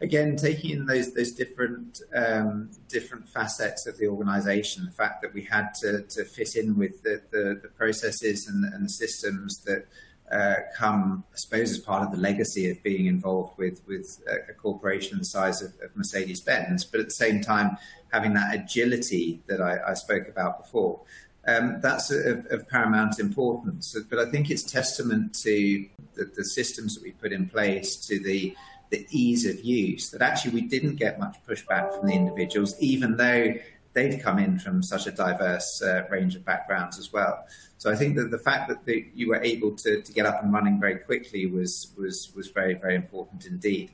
again 0.00 0.36
taking 0.36 0.70
in 0.70 0.86
those 0.86 1.12
those 1.12 1.32
different 1.32 2.00
um, 2.14 2.70
different 2.88 3.28
facets 3.28 3.86
of 3.86 3.98
the 3.98 4.08
organisation. 4.08 4.86
The 4.86 4.90
fact 4.92 5.22
that 5.22 5.34
we 5.34 5.42
had 5.42 5.74
to 5.80 6.02
to 6.02 6.24
fit 6.24 6.56
in 6.56 6.78
with 6.78 7.02
the 7.02 7.22
the, 7.30 7.60
the 7.62 7.68
processes 7.68 8.48
and, 8.48 8.64
and 8.64 8.90
systems 8.90 9.62
that 9.64 9.86
uh, 10.32 10.56
come, 10.74 11.24
I 11.32 11.36
suppose, 11.36 11.70
as 11.70 11.78
part 11.78 12.02
of 12.02 12.10
the 12.10 12.16
legacy 12.16 12.70
of 12.70 12.82
being 12.82 13.06
involved 13.06 13.58
with 13.58 13.82
with 13.86 14.22
a, 14.26 14.52
corporation 14.54 15.18
the 15.18 15.24
size 15.24 15.60
of, 15.60 15.72
of 15.82 15.94
Mercedes 15.94 16.40
Benz, 16.40 16.84
but 16.84 17.00
at 17.00 17.06
the 17.06 17.12
same 17.12 17.40
time 17.42 17.76
having 18.12 18.34
that 18.34 18.54
agility 18.54 19.40
that 19.46 19.60
I, 19.60 19.90
I 19.90 19.94
spoke 19.94 20.28
about 20.28 20.62
before. 20.62 21.00
Um, 21.46 21.80
that's 21.80 22.10
of, 22.10 22.46
of, 22.50 22.68
paramount 22.68 23.18
importance. 23.18 23.96
But 24.08 24.20
I 24.20 24.30
think 24.30 24.48
it's 24.48 24.62
testament 24.62 25.34
to 25.42 25.84
the, 26.14 26.24
the, 26.24 26.44
systems 26.44 26.94
that 26.94 27.02
we 27.02 27.10
put 27.10 27.32
in 27.32 27.48
place, 27.48 27.96
to 28.06 28.20
the 28.20 28.54
the 28.90 29.06
ease 29.10 29.44
of 29.46 29.64
use. 29.64 30.10
That 30.10 30.22
actually 30.22 30.52
we 30.52 30.60
didn't 30.60 30.96
get 30.96 31.18
much 31.18 31.36
pushback 31.48 31.98
from 31.98 32.06
the 32.06 32.14
individuals, 32.14 32.76
even 32.78 33.16
though 33.16 33.54
they'd 33.92 34.22
come 34.22 34.38
in 34.38 34.58
from 34.58 34.82
such 34.82 35.06
a 35.06 35.10
diverse 35.10 35.82
uh, 35.82 36.04
range 36.10 36.34
of 36.34 36.44
backgrounds 36.44 36.98
as 36.98 37.12
well. 37.12 37.44
So 37.78 37.90
I 37.90 37.96
think 37.96 38.16
that 38.16 38.30
the 38.30 38.38
fact 38.38 38.68
that 38.68 38.84
the, 38.84 39.06
you 39.14 39.28
were 39.28 39.42
able 39.42 39.72
to, 39.76 40.00
to 40.00 40.12
get 40.12 40.24
up 40.24 40.42
and 40.42 40.52
running 40.52 40.80
very 40.80 40.96
quickly 40.96 41.46
was, 41.46 41.92
was, 41.98 42.32
was 42.34 42.48
very, 42.48 42.74
very 42.74 42.94
important 42.94 43.44
indeed. 43.44 43.90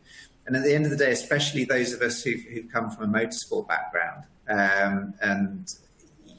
And 0.47 0.57
at 0.57 0.63
the 0.63 0.75
end 0.75 0.87
of 0.87 0.91
the 0.91 0.97
day, 0.97 1.11
especially 1.11 1.65
those 1.65 1.93
of 1.93 2.01
us 2.01 2.23
who've, 2.23 2.43
who've 2.43 2.71
come 2.73 2.91
from 2.91 3.15
a 3.15 3.19
motorsport 3.19 3.69
background, 3.69 4.25
um, 4.49 5.13
and 5.21 5.75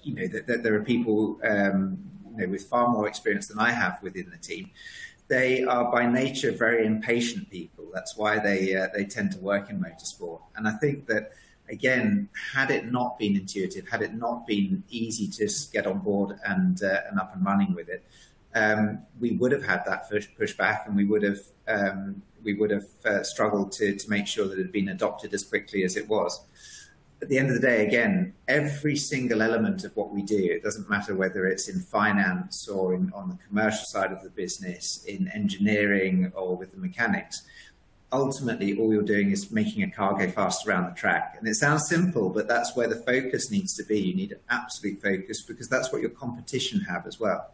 you 0.04 0.16
know 0.16 0.28
that, 0.28 0.48
that, 0.48 0.64
there 0.64 0.74
are 0.74 0.84
people 0.84 1.40
um, 1.44 2.00
you 2.32 2.38
know, 2.38 2.52
with 2.52 2.64
far 2.64 2.90
more 2.90 3.08
experience 3.08 3.48
than 3.48 3.60
I 3.60 3.72
have 3.72 4.02
within 4.02 4.32
the 4.32 4.38
team. 4.38 4.72
They 5.28 5.64
are 5.64 5.92
by 5.92 6.08
nature 6.08 6.52
very 6.52 6.88
impatient 6.88 7.52
people. 7.52 7.86
That's 7.94 8.18
why 8.18 8.40
they 8.40 8.76
uh, 8.76 8.88
they 8.96 9.06
tend 9.06 9.34
to 9.34 9.40
work 9.40 9.70
in 9.70 9.80
motorsport. 9.80 10.42
And 10.56 10.68
I 10.68 10.72
think 10.72 11.06
that 11.06 11.34
again, 11.70 12.30
had 12.54 12.72
it 12.72 12.92
not 12.92 13.18
been 13.20 13.36
intuitive, 13.36 13.88
had 13.88 14.02
it 14.02 14.14
not 14.14 14.48
been 14.48 14.84
easy 14.90 15.28
to 15.28 15.50
get 15.72 15.88
on 15.88 16.00
board 16.00 16.38
and 16.46 16.82
uh, 16.84 17.02
and 17.10 17.20
up 17.20 17.34
and 17.36 17.46
running 17.46 17.74
with 17.74 17.90
it, 17.90 18.06
um, 18.56 19.00
we 19.20 19.32
would 19.32 19.52
have 19.52 19.64
had 19.64 19.84
that 19.86 20.10
push, 20.10 20.28
pushback, 20.40 20.88
and 20.88 20.96
we 20.96 21.06
would 21.06 21.24
have 21.24 21.40
um, 21.68 22.22
we 22.44 22.54
would 22.54 22.72
have 22.72 22.88
uh, 23.06 23.24
struggled 23.24 23.72
to 23.74 23.96
to 23.96 24.10
make 24.10 24.28
sure 24.28 24.48
that 24.48 24.60
it 24.60 24.64
had 24.64 24.72
been 24.72 24.90
adopted 24.90 25.34
as 25.34 25.44
quickly 25.44 25.84
as 25.84 25.96
it 25.96 26.08
was. 26.08 26.42
at 27.22 27.28
the 27.28 27.38
end 27.38 27.50
of 27.50 27.56
the 27.56 27.68
day, 27.68 27.86
again, 27.86 28.34
every 28.48 28.96
single 28.96 29.42
element 29.42 29.84
of 29.84 29.96
what 29.96 30.10
we 30.12 30.22
do, 30.22 30.38
it 30.38 30.64
doesn't 30.64 30.90
matter 30.90 31.16
whether 31.16 31.46
it's 31.48 31.68
in 31.68 31.80
finance 31.82 32.68
or 32.68 32.94
in, 32.94 33.12
on 33.14 33.30
the 33.30 33.38
commercial 33.48 33.84
side 33.86 34.12
of 34.12 34.24
the 34.24 34.30
business, 34.30 35.04
in 35.06 35.28
engineering 35.30 36.32
or 36.34 36.56
with 36.56 36.72
the 36.72 36.78
mechanics, 36.78 37.42
ultimately 38.12 38.78
all 38.78 38.92
you're 38.92 39.04
doing 39.04 39.32
is 39.32 39.52
making 39.52 39.84
a 39.84 39.92
car 39.92 40.18
go 40.18 40.30
faster 40.32 40.70
around 40.70 40.90
the 40.90 40.96
track. 40.96 41.36
And 41.38 41.48
it 41.48 41.56
sounds 41.56 41.88
simple, 41.88 42.30
but 42.30 42.48
that's 42.48 42.76
where 42.76 42.88
the 42.88 42.96
focus 42.96 43.52
needs 43.52 43.76
to 43.76 43.84
be. 43.84 44.00
You 44.00 44.16
need 44.16 44.36
absolute 44.50 45.02
focus 45.02 45.44
because 45.44 45.70
that's 45.70 45.92
what 45.92 46.02
your 46.02 46.10
competition 46.12 46.82
have 46.82 47.06
as 47.06 47.20
well. 47.20 47.52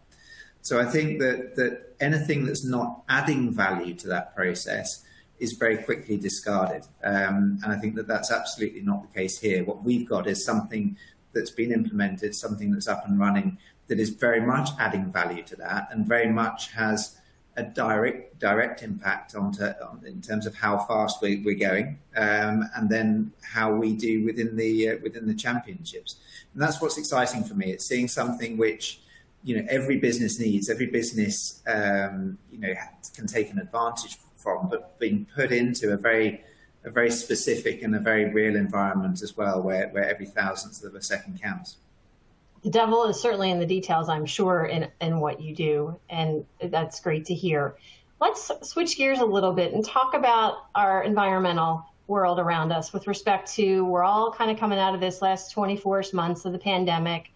So 0.61 0.79
I 0.79 0.85
think 0.85 1.19
that, 1.19 1.55
that 1.57 1.95
anything 1.99 2.45
that's 2.45 2.65
not 2.65 3.03
adding 3.07 3.51
value 3.51 3.93
to 3.95 4.07
that 4.07 4.35
process 4.35 5.03
is 5.39 5.53
very 5.53 5.77
quickly 5.77 6.17
discarded. 6.17 6.83
Um, 7.03 7.59
and 7.63 7.71
I 7.71 7.77
think 7.77 7.95
that 7.95 8.07
that's 8.07 8.31
absolutely 8.31 8.81
not 8.81 9.01
the 9.01 9.19
case 9.19 9.39
here. 9.39 9.63
What 9.63 9.83
we've 9.83 10.07
got 10.07 10.25
is 10.25 10.43
something 10.43 10.97
that's 11.33 11.51
been 11.51 11.71
implemented, 11.71 12.33
something 12.33 12.71
that's 12.71 12.87
up 12.87 13.05
and 13.07 13.19
running 13.19 13.57
that 13.87 13.99
is 13.99 14.09
very 14.09 14.41
much 14.41 14.69
adding 14.79 15.11
value 15.11 15.43
to 15.43 15.55
that 15.57 15.89
and 15.91 16.07
very 16.07 16.29
much 16.29 16.71
has 16.71 17.17
a 17.57 17.63
direct 17.63 18.39
direct 18.39 18.83
impact 18.83 19.35
onto 19.35 19.63
on, 19.63 20.01
in 20.05 20.21
terms 20.21 20.45
of 20.45 20.55
how 20.55 20.77
fast 20.77 21.21
we, 21.21 21.37
we're 21.37 21.55
going 21.55 21.97
um, 22.17 22.69
and 22.75 22.89
then 22.89 23.31
how 23.41 23.73
we 23.73 23.93
do 23.93 24.25
within 24.25 24.55
the 24.57 24.89
uh, 24.89 24.97
within 25.01 25.27
the 25.27 25.33
championships. 25.33 26.17
And 26.53 26.61
that's 26.61 26.81
what's 26.81 26.97
exciting 26.97 27.43
for 27.43 27.53
me. 27.53 27.71
It's 27.71 27.87
seeing 27.87 28.07
something 28.07 28.57
which 28.57 28.99
you 29.43 29.55
know 29.57 29.65
every 29.69 29.97
business 29.97 30.39
needs. 30.39 30.69
Every 30.69 30.87
business 30.87 31.61
um, 31.67 32.37
you 32.51 32.59
know 32.59 32.73
can 33.15 33.27
take 33.27 33.51
an 33.51 33.59
advantage 33.59 34.17
from, 34.35 34.69
but 34.69 34.99
being 34.99 35.25
put 35.33 35.51
into 35.51 35.93
a 35.93 35.97
very 35.97 36.43
a 36.83 36.91
very 36.91 37.09
specific 37.09 37.81
and 37.81 37.95
a 37.95 37.99
very 37.99 38.25
real 38.25 38.55
environment 38.55 39.21
as 39.23 39.35
well, 39.35 39.61
where, 39.61 39.89
where 39.89 40.07
every 40.07 40.27
thousandth 40.27 40.83
of 40.83 40.93
a 40.93 41.01
second 41.01 41.41
counts. 41.41 41.77
The 42.65 42.71
devil 42.71 43.05
is 43.05 43.21
certainly 43.21 43.51
in 43.51 43.59
the 43.59 43.65
details, 43.65 44.09
I'm 44.09 44.25
sure, 44.25 44.65
in, 44.65 44.89
in 44.99 45.19
what 45.19 45.39
you 45.39 45.55
do, 45.55 45.99
and 46.09 46.43
that's 46.63 46.99
great 46.99 47.23
to 47.25 47.33
hear. 47.33 47.77
Let's 48.19 48.51
switch 48.63 48.97
gears 48.97 49.19
a 49.19 49.25
little 49.25 49.53
bit 49.53 49.73
and 49.73 49.85
talk 49.85 50.15
about 50.15 50.65
our 50.73 51.03
environmental 51.03 51.85
world 52.07 52.39
around 52.39 52.71
us 52.71 52.91
with 52.91 53.07
respect 53.07 53.53
to 53.53 53.85
we're 53.85 54.03
all 54.03 54.31
kind 54.31 54.51
of 54.51 54.59
coming 54.59 54.79
out 54.79 54.93
of 54.93 54.99
this 54.99 55.21
last 55.21 55.51
24 55.51 56.03
months 56.13 56.45
of 56.45 56.51
the 56.51 56.59
pandemic 56.59 57.31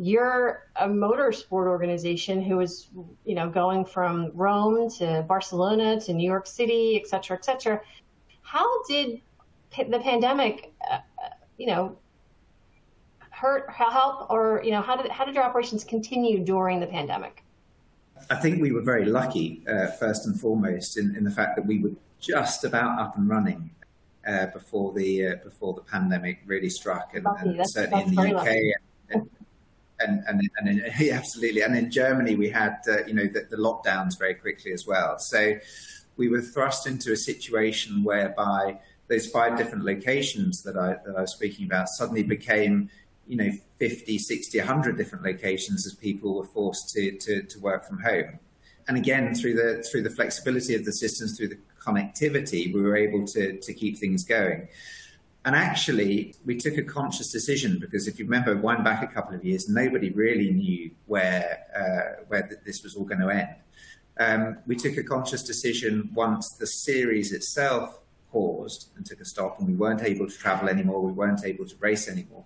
you're 0.00 0.66
a 0.76 0.88
motorsport 0.88 1.66
organization 1.66 2.40
who 2.40 2.60
is, 2.60 2.88
you 3.26 3.34
know, 3.34 3.50
going 3.50 3.84
from 3.84 4.30
Rome 4.32 4.88
to 4.92 5.22
Barcelona 5.28 6.00
to 6.00 6.14
New 6.14 6.26
York 6.26 6.46
City, 6.46 6.98
et 6.98 7.06
cetera, 7.06 7.36
et 7.36 7.44
cetera. 7.44 7.82
How 8.40 8.82
did 8.84 9.20
the 9.76 9.98
pandemic, 9.98 10.72
uh, 10.90 11.00
you 11.58 11.66
know, 11.66 11.98
hurt, 13.40 13.70
help, 13.70 14.30
or 14.30 14.60
you 14.64 14.70
know, 14.70 14.82
how 14.82 14.96
did 14.96 15.10
how 15.10 15.24
did 15.24 15.34
your 15.34 15.44
operations 15.44 15.84
continue 15.84 16.44
during 16.44 16.80
the 16.80 16.86
pandemic? 16.86 17.42
I 18.28 18.36
think 18.36 18.60
we 18.60 18.70
were 18.70 18.82
very 18.82 19.06
lucky, 19.06 19.62
uh, 19.66 19.88
first 19.92 20.26
and 20.26 20.38
foremost, 20.38 20.98
in, 20.98 21.16
in 21.16 21.24
the 21.24 21.30
fact 21.30 21.56
that 21.56 21.66
we 21.66 21.78
were 21.78 21.92
just 22.20 22.64
about 22.64 22.98
up 22.98 23.16
and 23.16 23.28
running 23.28 23.70
uh, 24.26 24.46
before 24.46 24.92
the 24.92 25.26
uh, 25.26 25.34
before 25.42 25.74
the 25.74 25.80
pandemic 25.80 26.40
really 26.46 26.68
struck, 26.68 27.14
and, 27.14 27.26
and 27.26 27.60
certainly 27.66 28.04
in 28.04 28.14
the 28.14 28.36
UK 28.36 29.28
and, 30.00 30.24
and, 30.26 30.40
and 30.58 30.68
in, 30.68 30.84
yeah, 30.98 31.14
absolutely. 31.14 31.62
And 31.62 31.76
in 31.76 31.90
Germany, 31.90 32.36
we 32.36 32.50
had, 32.50 32.78
uh, 32.88 33.04
you 33.06 33.14
know, 33.14 33.26
the, 33.26 33.46
the, 33.48 33.56
lockdowns 33.56 34.18
very 34.18 34.34
quickly 34.34 34.72
as 34.72 34.86
well. 34.86 35.18
So 35.18 35.58
we 36.16 36.28
were 36.28 36.40
thrust 36.40 36.86
into 36.86 37.12
a 37.12 37.16
situation 37.16 38.02
whereby 38.02 38.78
those 39.08 39.26
five 39.26 39.56
different 39.58 39.84
locations 39.84 40.62
that 40.62 40.76
I, 40.76 40.96
that 41.04 41.16
I 41.16 41.22
was 41.22 41.34
speaking 41.34 41.66
about 41.66 41.88
suddenly 41.88 42.22
became, 42.22 42.90
you 43.30 43.36
know, 43.36 43.50
50, 43.78 44.18
60, 44.18 44.58
100 44.58 44.96
different 44.96 45.24
locations 45.24 45.86
as 45.86 45.94
people 45.94 46.34
were 46.34 46.44
forced 46.44 46.90
to, 46.90 47.12
to, 47.18 47.42
to 47.42 47.60
work 47.60 47.86
from 47.86 48.00
home. 48.00 48.40
And 48.88 48.96
again, 48.96 49.36
through 49.36 49.54
the, 49.54 49.84
through 49.84 50.02
the 50.02 50.10
flexibility 50.10 50.74
of 50.74 50.84
the 50.84 50.92
systems, 50.92 51.38
through 51.38 51.48
the 51.48 51.58
connectivity, 51.80 52.74
we 52.74 52.82
were 52.82 52.96
able 52.96 53.24
to, 53.28 53.56
to 53.56 53.72
keep 53.72 53.98
things 53.98 54.24
going. 54.24 54.66
And 55.44 55.54
actually, 55.54 56.34
we 56.44 56.56
took 56.56 56.76
a 56.76 56.82
conscious 56.82 57.30
decision 57.30 57.78
because 57.78 58.08
if 58.08 58.18
you 58.18 58.24
remember, 58.24 58.56
wind 58.56 58.82
back 58.82 59.00
a 59.00 59.06
couple 59.06 59.36
of 59.36 59.44
years, 59.44 59.68
nobody 59.68 60.10
really 60.10 60.50
knew 60.50 60.90
where 61.06 61.60
uh, 61.74 62.24
where 62.26 62.42
th- 62.42 62.60
this 62.66 62.82
was 62.82 62.96
all 62.96 63.04
going 63.04 63.20
to 63.20 63.30
end. 63.30 63.54
Um, 64.18 64.58
we 64.66 64.74
took 64.74 64.96
a 64.98 65.04
conscious 65.04 65.42
decision 65.42 66.10
once 66.12 66.56
the 66.58 66.66
series 66.66 67.32
itself 67.32 68.00
paused 68.30 68.90
and 68.96 69.06
took 69.06 69.20
a 69.20 69.24
stop, 69.24 69.58
and 69.58 69.68
we 69.68 69.74
weren't 69.74 70.02
able 70.02 70.28
to 70.28 70.36
travel 70.36 70.68
anymore, 70.68 71.00
we 71.00 71.12
weren't 71.12 71.44
able 71.44 71.66
to 71.66 71.74
race 71.80 72.06
anymore, 72.08 72.44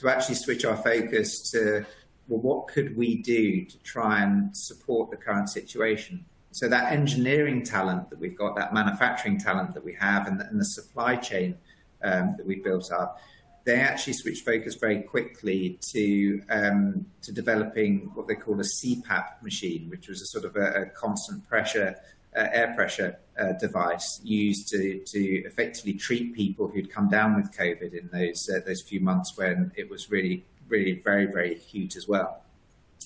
to 0.00 0.08
actually 0.08 0.34
switch 0.36 0.64
our 0.64 0.76
focus 0.76 1.50
to 1.52 1.84
well, 2.28 2.40
what 2.40 2.68
could 2.68 2.96
we 2.96 3.16
do 3.16 3.64
to 3.64 3.78
try 3.82 4.22
and 4.22 4.56
support 4.56 5.10
the 5.10 5.16
current 5.16 5.50
situation? 5.50 6.24
So 6.52 6.68
that 6.68 6.92
engineering 6.92 7.64
talent 7.64 8.10
that 8.10 8.18
we've 8.18 8.36
got, 8.36 8.56
that 8.56 8.72
manufacturing 8.72 9.38
talent 9.38 9.74
that 9.74 9.84
we 9.84 9.94
have, 9.94 10.26
and 10.26 10.38
the, 10.40 10.46
and 10.46 10.60
the 10.60 10.64
supply 10.64 11.16
chain 11.16 11.56
um, 12.02 12.34
that 12.36 12.46
we've 12.46 12.62
built 12.62 12.90
up, 12.92 13.20
they 13.64 13.80
actually 13.80 14.14
switched 14.14 14.44
focus 14.44 14.76
very 14.76 15.02
quickly 15.02 15.78
to 15.92 16.42
um, 16.50 17.06
to 17.22 17.32
developing 17.32 18.10
what 18.14 18.26
they 18.26 18.34
call 18.34 18.54
a 18.54 18.64
CPAP 18.64 19.42
machine, 19.42 19.90
which 19.90 20.08
was 20.08 20.22
a 20.22 20.26
sort 20.26 20.44
of 20.44 20.56
a, 20.56 20.82
a 20.82 20.86
constant 20.86 21.46
pressure 21.48 21.96
uh, 22.36 22.46
air 22.52 22.72
pressure 22.74 23.18
uh, 23.40 23.52
device 23.52 24.20
used 24.22 24.68
to 24.68 25.00
to 25.06 25.20
effectively 25.44 25.94
treat 25.94 26.34
people 26.34 26.68
who'd 26.68 26.92
come 26.92 27.08
down 27.08 27.36
with 27.36 27.56
COVID 27.56 27.92
in 27.94 28.10
those 28.12 28.48
uh, 28.48 28.60
those 28.66 28.82
few 28.82 29.00
months 29.00 29.36
when 29.36 29.72
it 29.76 29.88
was 29.88 30.10
really 30.10 30.44
really 30.68 30.92
very 30.92 31.26
very 31.26 31.52
acute 31.54 31.96
as 31.96 32.06
well. 32.06 32.42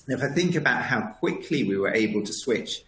Now, 0.06 0.16
if 0.16 0.22
I 0.22 0.28
think 0.28 0.54
about 0.54 0.82
how 0.82 1.00
quickly 1.20 1.64
we 1.64 1.78
were 1.78 1.94
able 1.94 2.22
to 2.24 2.32
switch 2.32 2.82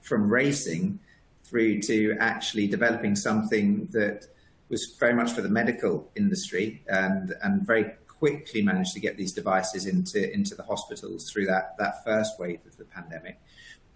from 0.00 0.30
racing 0.30 0.98
through 1.44 1.80
to 1.82 2.16
actually 2.18 2.66
developing 2.66 3.14
something 3.14 3.86
that 3.92 4.26
was 4.68 4.96
very 4.98 5.14
much 5.14 5.30
for 5.32 5.42
the 5.42 5.48
medical 5.48 6.10
industry 6.16 6.82
and, 6.88 7.34
and 7.42 7.64
very 7.64 7.92
quickly 8.18 8.62
managed 8.62 8.94
to 8.94 9.00
get 9.00 9.16
these 9.16 9.32
devices 9.32 9.86
into, 9.86 10.32
into 10.32 10.54
the 10.54 10.62
hospitals 10.62 11.30
through 11.30 11.46
that, 11.46 11.76
that 11.78 12.04
first 12.04 12.38
wave 12.40 12.60
of 12.66 12.76
the 12.76 12.84
pandemic. 12.84 13.38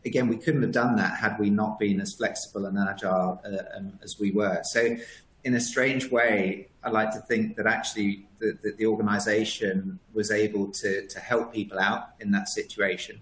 Again, 0.04 0.28
we 0.28 0.36
couldn't 0.36 0.62
have 0.62 0.72
done 0.72 0.96
that 0.96 1.18
had 1.18 1.38
we 1.38 1.50
not 1.50 1.78
been 1.78 2.00
as 2.00 2.14
flexible 2.14 2.66
and 2.66 2.78
agile 2.78 3.40
uh, 3.44 3.76
um, 3.76 3.98
as 4.02 4.18
we 4.18 4.30
were. 4.30 4.60
So, 4.64 4.96
in 5.44 5.54
a 5.54 5.60
strange 5.60 6.10
way, 6.10 6.68
I 6.82 6.90
like 6.90 7.12
to 7.12 7.20
think 7.20 7.56
that 7.56 7.66
actually 7.66 8.26
the, 8.38 8.58
the, 8.62 8.72
the 8.72 8.86
organization 8.86 9.98
was 10.12 10.30
able 10.30 10.68
to, 10.68 11.06
to 11.06 11.20
help 11.20 11.52
people 11.52 11.78
out 11.78 12.10
in 12.20 12.30
that 12.32 12.48
situation 12.48 13.20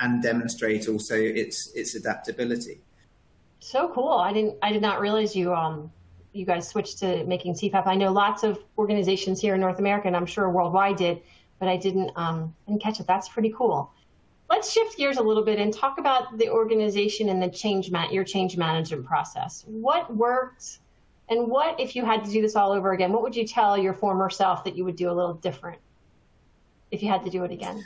and 0.00 0.22
demonstrate 0.22 0.88
also 0.88 1.16
its, 1.16 1.72
its 1.74 1.94
adaptability. 1.94 2.80
So 3.60 3.88
cool. 3.88 4.10
I 4.12 4.32
didn't, 4.32 4.56
I 4.62 4.72
did 4.72 4.82
not 4.82 5.00
realize 5.00 5.34
you, 5.34 5.54
um, 5.54 5.90
you 6.32 6.44
guys 6.44 6.68
switched 6.68 6.98
to 6.98 7.24
making 7.24 7.54
CPAP. 7.54 7.86
I 7.86 7.96
know 7.96 8.12
lots 8.12 8.42
of 8.42 8.58
organizations 8.78 9.40
here 9.40 9.54
in 9.54 9.60
North 9.60 9.78
America, 9.78 10.06
and 10.06 10.16
I'm 10.16 10.26
sure 10.26 10.48
worldwide 10.50 10.96
did, 10.96 11.22
but 11.58 11.68
I 11.68 11.76
didn't 11.76 12.10
um, 12.16 12.54
didn't 12.68 12.82
catch 12.82 13.00
it. 13.00 13.06
That's 13.06 13.28
pretty 13.28 13.52
cool. 13.56 13.90
Let's 14.48 14.72
shift 14.72 14.96
gears 14.96 15.16
a 15.16 15.22
little 15.22 15.42
bit 15.42 15.58
and 15.58 15.74
talk 15.74 15.98
about 15.98 16.38
the 16.38 16.50
organization 16.50 17.28
and 17.30 17.42
the 17.42 17.48
change 17.48 17.90
your 18.10 18.24
change 18.24 18.56
management 18.56 19.04
process. 19.04 19.64
What 19.66 20.14
worked, 20.14 20.78
and 21.28 21.48
what 21.48 21.80
if 21.80 21.96
you 21.96 22.04
had 22.04 22.24
to 22.24 22.30
do 22.30 22.40
this 22.42 22.54
all 22.54 22.72
over 22.72 22.92
again? 22.92 23.12
What 23.12 23.22
would 23.22 23.34
you 23.34 23.46
tell 23.46 23.76
your 23.76 23.92
former 23.92 24.30
self 24.30 24.62
that 24.64 24.76
you 24.76 24.84
would 24.84 24.96
do 24.96 25.10
a 25.10 25.14
little 25.14 25.34
different 25.34 25.80
if 26.92 27.02
you 27.02 27.08
had 27.08 27.24
to 27.24 27.30
do 27.30 27.42
it 27.42 27.50
again? 27.50 27.84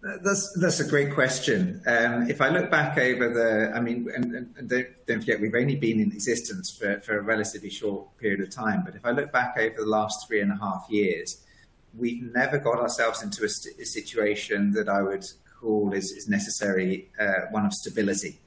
That's 0.00 0.56
that's 0.58 0.78
a 0.80 0.88
great 0.88 1.12
question. 1.12 1.82
Um, 1.86 2.30
if 2.30 2.40
I 2.40 2.48
look 2.48 2.70
back 2.70 2.96
over 2.96 3.28
the, 3.28 3.72
I 3.74 3.80
mean, 3.80 4.08
and, 4.14 4.32
and 4.56 4.68
don't, 4.68 4.86
don't, 5.06 5.20
forget 5.20 5.40
we've 5.40 5.54
only 5.54 5.74
been 5.74 6.00
in 6.00 6.12
existence 6.12 6.70
for, 6.70 7.00
for 7.00 7.18
a 7.18 7.20
relatively 7.20 7.68
short 7.68 8.16
period 8.16 8.40
of 8.40 8.48
time. 8.48 8.84
But 8.84 8.94
if 8.94 9.04
I 9.04 9.10
look 9.10 9.32
back 9.32 9.58
over 9.58 9.74
the 9.80 9.86
last 9.86 10.26
three 10.26 10.40
and 10.40 10.52
a 10.52 10.56
half 10.56 10.86
years, 10.88 11.44
we've 11.96 12.22
never 12.34 12.58
got 12.58 12.78
ourselves 12.78 13.22
into 13.22 13.44
a, 13.44 13.48
st- 13.48 13.78
a 13.78 13.86
situation 13.86 14.72
that 14.72 14.88
I 14.88 15.02
would 15.02 15.24
call 15.60 15.92
is, 15.92 16.12
is 16.12 16.28
necessary 16.28 17.10
uh, 17.18 17.46
one 17.50 17.66
of 17.66 17.72
stability. 17.72 18.38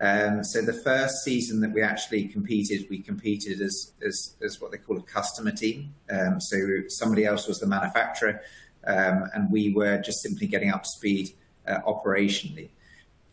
Um, 0.00 0.44
so 0.44 0.62
the 0.62 0.80
first 0.84 1.24
season 1.24 1.60
that 1.60 1.72
we 1.72 1.82
actually 1.82 2.28
competed, 2.28 2.86
we 2.88 3.00
competed 3.00 3.60
as 3.60 3.92
as, 4.06 4.36
as 4.42 4.60
what 4.60 4.70
they 4.70 4.78
call 4.78 4.96
a 4.98 5.02
customer 5.02 5.50
team. 5.50 5.94
Um, 6.08 6.40
so 6.40 6.56
somebody 6.88 7.24
else 7.24 7.48
was 7.48 7.58
the 7.58 7.66
manufacturer 7.66 8.40
um, 8.86 9.28
and 9.34 9.50
we 9.50 9.72
were 9.72 9.98
just 9.98 10.22
simply 10.22 10.46
getting 10.46 10.70
up 10.70 10.82
to 10.82 10.88
speed 10.88 11.30
uh, 11.66 11.78
operationally. 11.86 12.68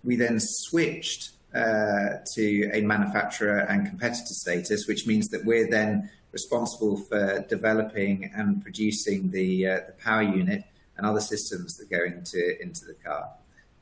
We 0.03 0.15
then 0.15 0.39
switched 0.39 1.31
uh, 1.53 2.17
to 2.35 2.69
a 2.73 2.81
manufacturer 2.81 3.59
and 3.59 3.87
competitor 3.87 4.33
status, 4.33 4.87
which 4.87 5.07
means 5.07 5.29
that 5.29 5.45
we're 5.45 5.69
then 5.69 6.09
responsible 6.35 6.97
for 6.97 7.43
developing 7.49 8.31
and 8.35 8.61
producing 8.61 9.31
the, 9.31 9.67
uh, 9.67 9.79
the 9.87 9.93
power 9.93 10.21
unit 10.21 10.63
and 10.97 11.07
other 11.07 11.21
systems 11.21 11.77
that 11.77 11.89
go 11.89 12.03
into, 12.03 12.61
into 12.61 12.85
the 12.85 12.93
car. 12.93 13.29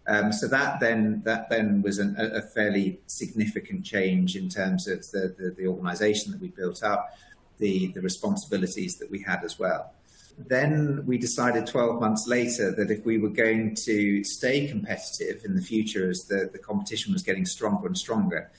Um, 0.08 0.32
so 0.32 0.48
that 0.50 0.80
then 0.80 1.22
that 1.24 1.50
then 1.50 1.82
was 1.82 1.98
an, 1.98 2.16
a 2.20 2.42
fairly 2.42 3.00
significant 3.08 3.86
change 3.86 4.36
in 4.36 4.50
terms 4.50 4.88
of 4.88 5.00
the, 5.12 5.34
the, 5.38 5.56
the 5.58 5.68
organisation 5.68 6.32
that 6.32 6.42
we 6.42 6.50
built 6.50 6.84
up. 6.84 7.18
the, 7.60 7.88
the 7.88 8.02
responsibilities 8.02 8.98
that 8.98 9.10
we 9.10 9.22
had 9.22 9.44
as 9.44 9.58
well. 9.60 9.94
Then 10.38 11.06
we 11.06 11.18
decided 11.18 11.68
12 11.68 12.02
months 12.02 12.28
later 12.28 12.72
that 12.72 12.90
if 12.90 13.06
we 13.06 13.18
were 13.18 13.30
going 13.30 13.76
to 13.86 14.24
stay 14.24 14.68
competitive 14.68 15.46
in 15.46 15.56
the 15.56 15.62
future 15.62 16.10
as 16.10 16.26
the, 16.26 16.50
the 16.52 16.58
competition 16.58 17.14
was 17.14 17.22
getting 17.22 17.46
stronger 17.46 17.88
and 17.88 17.98
stronger, 17.98 18.52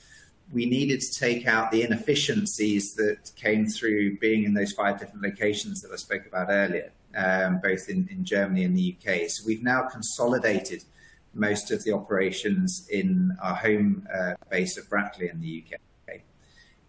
we 0.55 0.65
needed 0.65 1.01
to 1.01 1.19
take 1.19 1.45
out 1.45 1.69
the 1.69 1.83
inefficiencies 1.83 2.95
that 2.95 3.29
came 3.35 3.67
through 3.67 4.17
being 4.19 4.45
in 4.45 4.53
those 4.53 4.71
five 4.71 4.97
different 4.97 5.21
locations 5.21 5.81
that 5.81 5.91
I 5.91 5.97
spoke 5.97 6.25
about 6.25 6.47
earlier, 6.49 6.93
um, 7.13 7.59
both 7.61 7.89
in, 7.89 8.07
in 8.09 8.23
Germany 8.23 8.63
and 8.63 8.75
the 8.75 8.95
UK. 8.95 9.29
So 9.29 9.43
we've 9.45 9.61
now 9.61 9.83
consolidated 9.83 10.85
most 11.33 11.71
of 11.71 11.83
the 11.83 11.91
operations 11.91 12.87
in 12.89 13.37
our 13.43 13.55
home 13.55 14.07
uh, 14.11 14.35
base 14.49 14.77
of 14.77 14.89
Brackley 14.89 15.27
in 15.27 15.41
the 15.41 15.61
UK. 15.65 15.79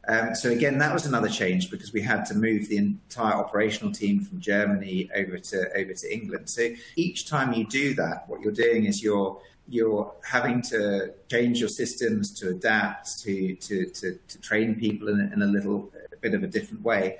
Um, 0.09 0.37
so 0.37 0.51
again, 0.51 0.79
that 0.79 0.95
was 0.95 1.05
another 1.05 1.29
change 1.29 1.69
because 1.69 1.93
we 1.93 2.01
had 2.01 2.25
to 2.27 2.35
move 2.35 2.69
the 2.69 2.77
entire 2.77 3.35
operational 3.35 3.93
team 3.93 4.21
from 4.21 4.41
Germany 4.41 5.11
over 5.17 5.37
to 5.37 5.77
over 5.77 5.93
to 5.93 6.15
England. 6.15 6.49
So 6.49 6.69
each 6.95 7.27
time 7.27 7.53
you 7.53 7.67
do 7.67 7.93
that, 7.95 8.29
what 8.29 8.41
you're 8.41 8.53
doing 8.53 8.85
is 8.85 9.03
you're 9.03 9.41
you're 9.69 10.13
having 10.25 10.63
to 10.63 11.13
change 11.31 11.61
your 11.61 11.69
systems 11.69 12.33
to 12.41 12.51
adapt 12.51 13.21
to 13.21 13.55
to 13.57 13.87
to, 13.87 14.19
to 14.29 14.41
train 14.41 14.75
people 14.77 15.09
in, 15.09 15.33
in 15.33 15.43
a 15.43 15.47
little 15.47 15.91
a 16.13 16.17
bit 16.17 16.35
of 16.35 16.43
a 16.43 16.47
different 16.47 16.83
way. 16.83 17.19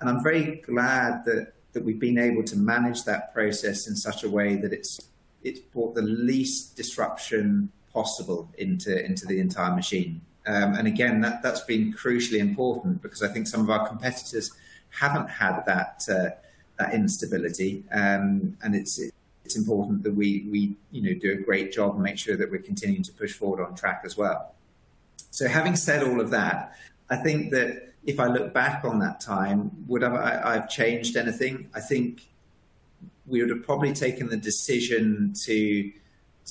And 0.00 0.08
I'm 0.08 0.22
very 0.22 0.56
glad 0.56 1.24
that 1.26 1.52
that 1.72 1.84
we've 1.84 2.00
been 2.00 2.18
able 2.18 2.42
to 2.44 2.56
manage 2.56 3.04
that 3.04 3.32
process 3.32 3.86
in 3.86 3.94
such 3.94 4.24
a 4.24 4.30
way 4.30 4.56
that 4.56 4.72
it's 4.72 5.00
it's 5.42 5.60
brought 5.60 5.94
the 5.94 6.02
least 6.02 6.76
disruption 6.76 7.70
possible 7.92 8.48
into 8.58 9.04
into 9.04 9.26
the 9.26 9.40
entire 9.40 9.74
machine. 9.74 10.20
Um, 10.46 10.74
and 10.74 10.88
again, 10.88 11.20
that, 11.20 11.42
that's 11.42 11.60
been 11.60 11.92
crucially 11.92 12.38
important 12.38 13.02
because 13.02 13.22
I 13.22 13.28
think 13.28 13.46
some 13.46 13.60
of 13.60 13.70
our 13.70 13.86
competitors 13.86 14.50
haven't 14.88 15.28
had 15.28 15.62
that 15.66 16.02
uh, 16.10 16.30
that 16.78 16.94
instability, 16.94 17.84
um, 17.92 18.56
and 18.62 18.74
it's 18.74 18.98
it's 19.50 19.56
important 19.56 20.04
that 20.04 20.14
we 20.14 20.46
we 20.48 20.76
you 20.92 21.02
know 21.02 21.18
do 21.18 21.32
a 21.32 21.34
great 21.34 21.72
job 21.72 21.94
and 21.94 22.02
make 22.04 22.18
sure 22.18 22.36
that 22.36 22.50
we're 22.52 22.62
continuing 22.62 23.02
to 23.02 23.12
push 23.12 23.32
forward 23.32 23.60
on 23.60 23.74
track 23.74 24.02
as 24.04 24.16
well. 24.16 24.54
So, 25.32 25.48
having 25.48 25.74
said 25.74 26.04
all 26.04 26.20
of 26.20 26.30
that, 26.30 26.76
I 27.08 27.16
think 27.16 27.50
that 27.50 27.94
if 28.06 28.20
I 28.20 28.26
look 28.26 28.54
back 28.54 28.84
on 28.84 29.00
that 29.00 29.20
time, 29.20 29.72
would 29.88 30.04
I, 30.04 30.40
I've 30.44 30.68
changed 30.68 31.16
anything? 31.16 31.68
I 31.74 31.80
think 31.80 32.28
we 33.26 33.40
would 33.40 33.50
have 33.50 33.64
probably 33.64 33.92
taken 33.92 34.28
the 34.28 34.36
decision 34.36 35.34
to 35.46 35.92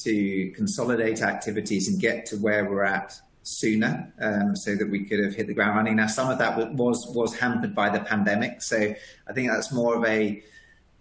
to 0.03 0.51
consolidate 0.51 1.21
activities 1.21 1.87
and 1.87 2.01
get 2.01 2.25
to 2.25 2.35
where 2.35 2.69
we're 2.69 2.83
at 2.83 3.17
sooner 3.43 4.11
um, 4.21 4.55
so 4.57 4.75
that 4.75 4.89
we 4.89 5.05
could 5.05 5.23
have 5.23 5.35
hit 5.35 5.47
the 5.47 5.53
ground 5.53 5.77
running. 5.77 5.95
Now, 5.95 6.07
some 6.07 6.29
of 6.29 6.37
that 6.39 6.73
was 6.73 7.07
was 7.15 7.39
hampered 7.39 7.73
by 7.73 7.87
the 7.89 8.01
pandemic, 8.01 8.61
so 8.61 8.93
I 9.25 9.33
think 9.33 9.49
that's 9.49 9.71
more 9.71 9.95
of 9.95 10.03
a 10.03 10.43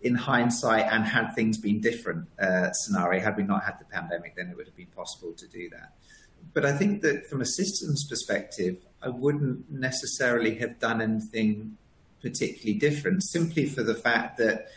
in 0.03 0.15
hindsight 0.15 0.87
and 0.93 1.05
had 1.05 1.35
things 1.35 1.59
been 1.59 1.81
different 1.81 2.29
uh, 2.41 2.73
scenario. 2.73 3.21
Had 3.21 3.37
we 3.37 3.43
not 3.43 3.65
had 3.65 3.79
the 3.79 3.85
pandemic, 3.85 4.37
then 4.37 4.49
it 4.49 4.57
would 4.57 4.67
have 4.67 4.77
been 4.77 4.87
possible 4.87 5.33
to 5.33 5.47
do 5.49 5.69
that. 5.71 5.95
But 6.55 6.65
I 6.65 6.73
think 6.73 7.03
that 7.03 7.27
from 7.29 7.41
a 7.41 7.47
systems 7.47 8.07
perspective, 8.09 8.79
I 9.03 9.09
wouldn't 9.09 9.71
necessarily 9.71 10.57
have 10.57 10.79
done 10.79 11.01
anything 11.01 11.77
particularly 12.23 12.79
different, 12.79 13.23
simply 13.23 13.67
for 13.67 13.83
the 13.83 13.95
fact 13.95 14.39
that 14.39 14.69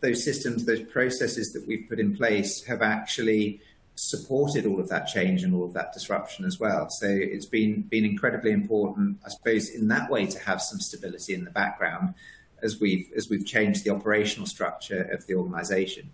those 0.00 0.24
systems, 0.24 0.66
those 0.66 0.82
processes 0.82 1.52
that 1.52 1.66
we've 1.66 1.88
put 1.88 1.98
in 1.98 2.16
place 2.16 2.64
have 2.64 2.82
actually 2.82 3.60
supported 3.96 4.66
all 4.66 4.78
of 4.78 4.88
that 4.90 5.06
change 5.06 5.42
and 5.42 5.54
all 5.54 5.64
of 5.64 5.72
that 5.72 5.92
disruption 5.92 6.44
as 6.44 6.60
well. 6.60 6.86
So 6.90 7.06
it's 7.08 7.46
been 7.46 7.82
been 7.82 8.04
incredibly 8.04 8.50
important, 8.50 9.18
I 9.24 9.30
suppose, 9.30 9.70
in 9.70 9.88
that 9.88 10.10
way 10.10 10.26
to 10.26 10.38
have 10.40 10.60
some 10.60 10.78
stability 10.80 11.34
in 11.34 11.44
the 11.44 11.50
background 11.50 12.14
as 12.62 12.80
we've 12.80 13.10
as 13.16 13.28
we've 13.28 13.46
changed 13.46 13.84
the 13.84 13.90
operational 13.90 14.46
structure 14.46 15.02
of 15.02 15.26
the 15.26 15.34
organisation. 15.34 16.10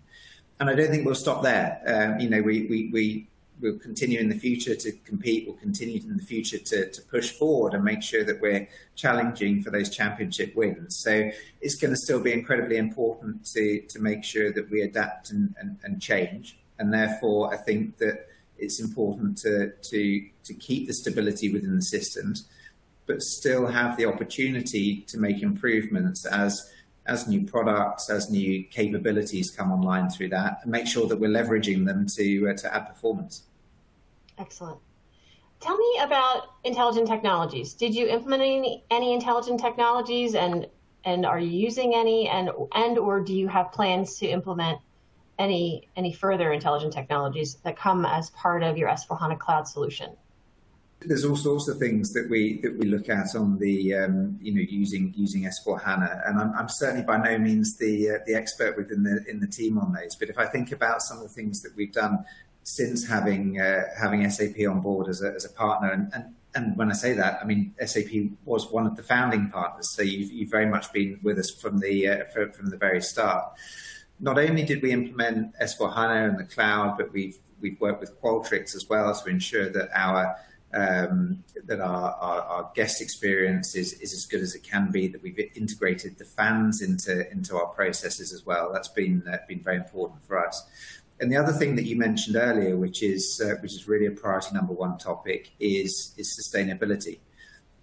And 0.59 0.69
I 0.69 0.75
don't 0.75 0.89
think 0.89 1.05
we'll 1.05 1.15
stop 1.15 1.43
there. 1.43 1.81
Um, 1.85 2.19
you 2.19 2.29
know, 2.29 2.41
we 2.41 2.65
we 2.67 2.89
we 2.91 3.27
will 3.61 3.79
continue 3.79 4.19
in 4.19 4.29
the 4.29 4.37
future 4.37 4.75
to 4.75 4.91
compete. 5.05 5.47
We'll 5.47 5.57
continue 5.57 6.01
in 6.01 6.17
the 6.17 6.23
future 6.23 6.57
to, 6.57 6.89
to 6.89 7.01
push 7.03 7.31
forward 7.31 7.73
and 7.73 7.83
make 7.83 8.01
sure 8.01 8.23
that 8.23 8.41
we're 8.41 8.67
challenging 8.95 9.61
for 9.61 9.69
those 9.69 9.89
championship 9.89 10.55
wins. 10.55 10.97
So 10.97 11.31
it's 11.61 11.75
going 11.75 11.91
to 11.91 11.97
still 11.97 12.19
be 12.19 12.33
incredibly 12.33 12.77
important 12.77 13.45
to 13.53 13.81
to 13.81 13.99
make 13.99 14.23
sure 14.23 14.51
that 14.51 14.69
we 14.69 14.81
adapt 14.81 15.31
and, 15.31 15.55
and, 15.59 15.77
and 15.83 16.01
change 16.01 16.57
and 16.79 16.93
therefore 16.93 17.53
I 17.53 17.57
think 17.57 17.97
that 17.97 18.27
it's 18.57 18.79
important 18.79 19.37
to 19.39 19.71
to 19.71 20.29
to 20.43 20.53
keep 20.53 20.87
the 20.87 20.93
stability 20.93 21.51
within 21.51 21.75
the 21.75 21.81
systems, 21.81 22.47
but 23.05 23.21
still 23.21 23.67
have 23.67 23.97
the 23.97 24.05
opportunity 24.05 25.01
to 25.07 25.17
make 25.17 25.41
improvements 25.41 26.25
as 26.25 26.69
as 27.05 27.27
new 27.27 27.45
products, 27.45 28.09
as 28.09 28.29
new 28.29 28.63
capabilities 28.63 29.51
come 29.51 29.71
online 29.71 30.09
through 30.09 30.29
that, 30.29 30.59
and 30.63 30.71
make 30.71 30.87
sure 30.87 31.05
that 31.07 31.19
we're 31.19 31.29
leveraging 31.29 31.85
them 31.85 32.07
to 32.07 32.49
uh, 32.49 32.53
to 32.53 32.73
add 32.73 32.87
performance. 32.87 33.43
Excellent. 34.37 34.79
Tell 35.59 35.77
me 35.77 35.99
about 36.01 36.47
intelligent 36.63 37.07
technologies. 37.07 37.73
Did 37.73 37.95
you 37.95 38.07
implement 38.07 38.41
any, 38.41 38.83
any 38.89 39.13
intelligent 39.13 39.59
technologies, 39.59 40.35
and 40.35 40.67
and 41.05 41.25
are 41.25 41.39
you 41.39 41.49
using 41.49 41.93
any, 41.95 42.29
and 42.29 42.49
and 42.73 42.97
or 42.97 43.19
do 43.21 43.33
you 43.33 43.47
have 43.47 43.71
plans 43.71 44.17
to 44.19 44.27
implement 44.27 44.79
any 45.39 45.89
any 45.95 46.13
further 46.13 46.51
intelligent 46.51 46.93
technologies 46.93 47.55
that 47.63 47.77
come 47.77 48.05
as 48.05 48.29
part 48.31 48.63
of 48.63 48.77
your 48.77 48.89
S4HANA 48.89 49.39
cloud 49.39 49.67
solution? 49.67 50.15
There's 51.05 51.25
all 51.25 51.35
sorts 51.35 51.67
of 51.67 51.77
things 51.77 52.13
that 52.13 52.29
we 52.29 52.59
that 52.61 52.77
we 52.77 52.85
look 52.85 53.09
at 53.09 53.35
on 53.35 53.59
the 53.59 53.95
um, 53.95 54.37
you 54.41 54.53
know 54.53 54.61
using 54.61 55.13
using 55.15 55.43
S4 55.43 55.83
HANA, 55.83 56.23
and 56.25 56.39
I'm, 56.39 56.53
I'm 56.53 56.69
certainly 56.69 57.03
by 57.03 57.17
no 57.17 57.37
means 57.37 57.77
the 57.77 58.11
uh, 58.11 58.17
the 58.25 58.35
expert 58.35 58.77
within 58.77 59.03
the 59.03 59.23
in 59.27 59.39
the 59.39 59.47
team 59.47 59.77
on 59.77 59.93
those. 59.93 60.15
But 60.15 60.29
if 60.29 60.37
I 60.37 60.45
think 60.45 60.71
about 60.71 61.01
some 61.01 61.17
of 61.17 61.23
the 61.23 61.29
things 61.29 61.61
that 61.61 61.75
we've 61.75 61.91
done 61.91 62.25
since 62.63 63.07
having 63.07 63.59
uh, 63.59 63.83
having 63.99 64.29
SAP 64.29 64.55
on 64.67 64.81
board 64.81 65.07
as 65.07 65.21
a, 65.21 65.33
as 65.33 65.45
a 65.45 65.49
partner, 65.49 65.91
and, 65.91 66.11
and 66.13 66.35
and 66.55 66.77
when 66.77 66.89
I 66.89 66.93
say 66.93 67.13
that, 67.13 67.39
I 67.41 67.45
mean 67.45 67.73
SAP 67.85 68.11
was 68.45 68.71
one 68.71 68.85
of 68.85 68.95
the 68.95 69.03
founding 69.03 69.49
partners, 69.49 69.89
so 69.89 70.01
you've, 70.01 70.31
you've 70.31 70.51
very 70.51 70.67
much 70.67 70.93
been 70.93 71.19
with 71.23 71.39
us 71.39 71.49
from 71.49 71.79
the 71.79 72.07
uh, 72.07 72.23
from, 72.33 72.51
from 72.51 72.69
the 72.69 72.77
very 72.77 73.01
start. 73.01 73.53
Not 74.19 74.37
only 74.37 74.63
did 74.63 74.81
we 74.81 74.91
implement 74.91 75.53
S4HANA 75.59 76.29
in 76.29 76.37
the 76.37 76.45
cloud, 76.45 76.97
but 76.97 77.11
we've, 77.11 77.37
we've 77.59 77.79
worked 77.81 77.99
with 77.99 78.21
Qualtrics 78.21 78.75
as 78.75 78.87
well 78.89 79.13
to 79.13 79.29
ensure 79.29 79.69
that 79.69 79.89
our 79.93 80.37
um, 80.73 81.43
that 81.65 81.79
our, 81.79 82.11
our, 82.13 82.41
our, 82.41 82.71
guest 82.73 83.01
experience 83.01 83.75
is, 83.75 83.93
is 83.93 84.13
as 84.13 84.25
good 84.25 84.41
as 84.41 84.55
it 84.55 84.63
can 84.63 84.89
be, 84.91 85.07
that 85.07 85.21
we've 85.21 85.39
integrated 85.55 86.17
the 86.17 86.25
fans 86.25 86.81
into, 86.81 87.29
into 87.31 87.55
our 87.55 87.67
processes 87.67 88.33
as 88.33 88.45
well. 88.45 88.71
That's 88.73 88.87
been, 88.87 89.23
uh, 89.31 89.37
been 89.47 89.61
very 89.61 89.77
important 89.77 90.23
for 90.23 90.45
us. 90.45 90.65
And 91.19 91.31
the 91.31 91.37
other 91.37 91.53
thing 91.53 91.75
that 91.75 91.83
you 91.83 91.95
mentioned 91.95 92.35
earlier, 92.35 92.75
which 92.75 93.03
is, 93.03 93.41
uh, 93.43 93.55
which 93.61 93.73
is 93.73 93.87
really 93.87 94.07
a 94.07 94.11
priority 94.11 94.53
number 94.53 94.73
one 94.73 94.97
topic, 94.97 95.51
is, 95.59 96.13
is 96.17 96.39
sustainability. 96.39 97.19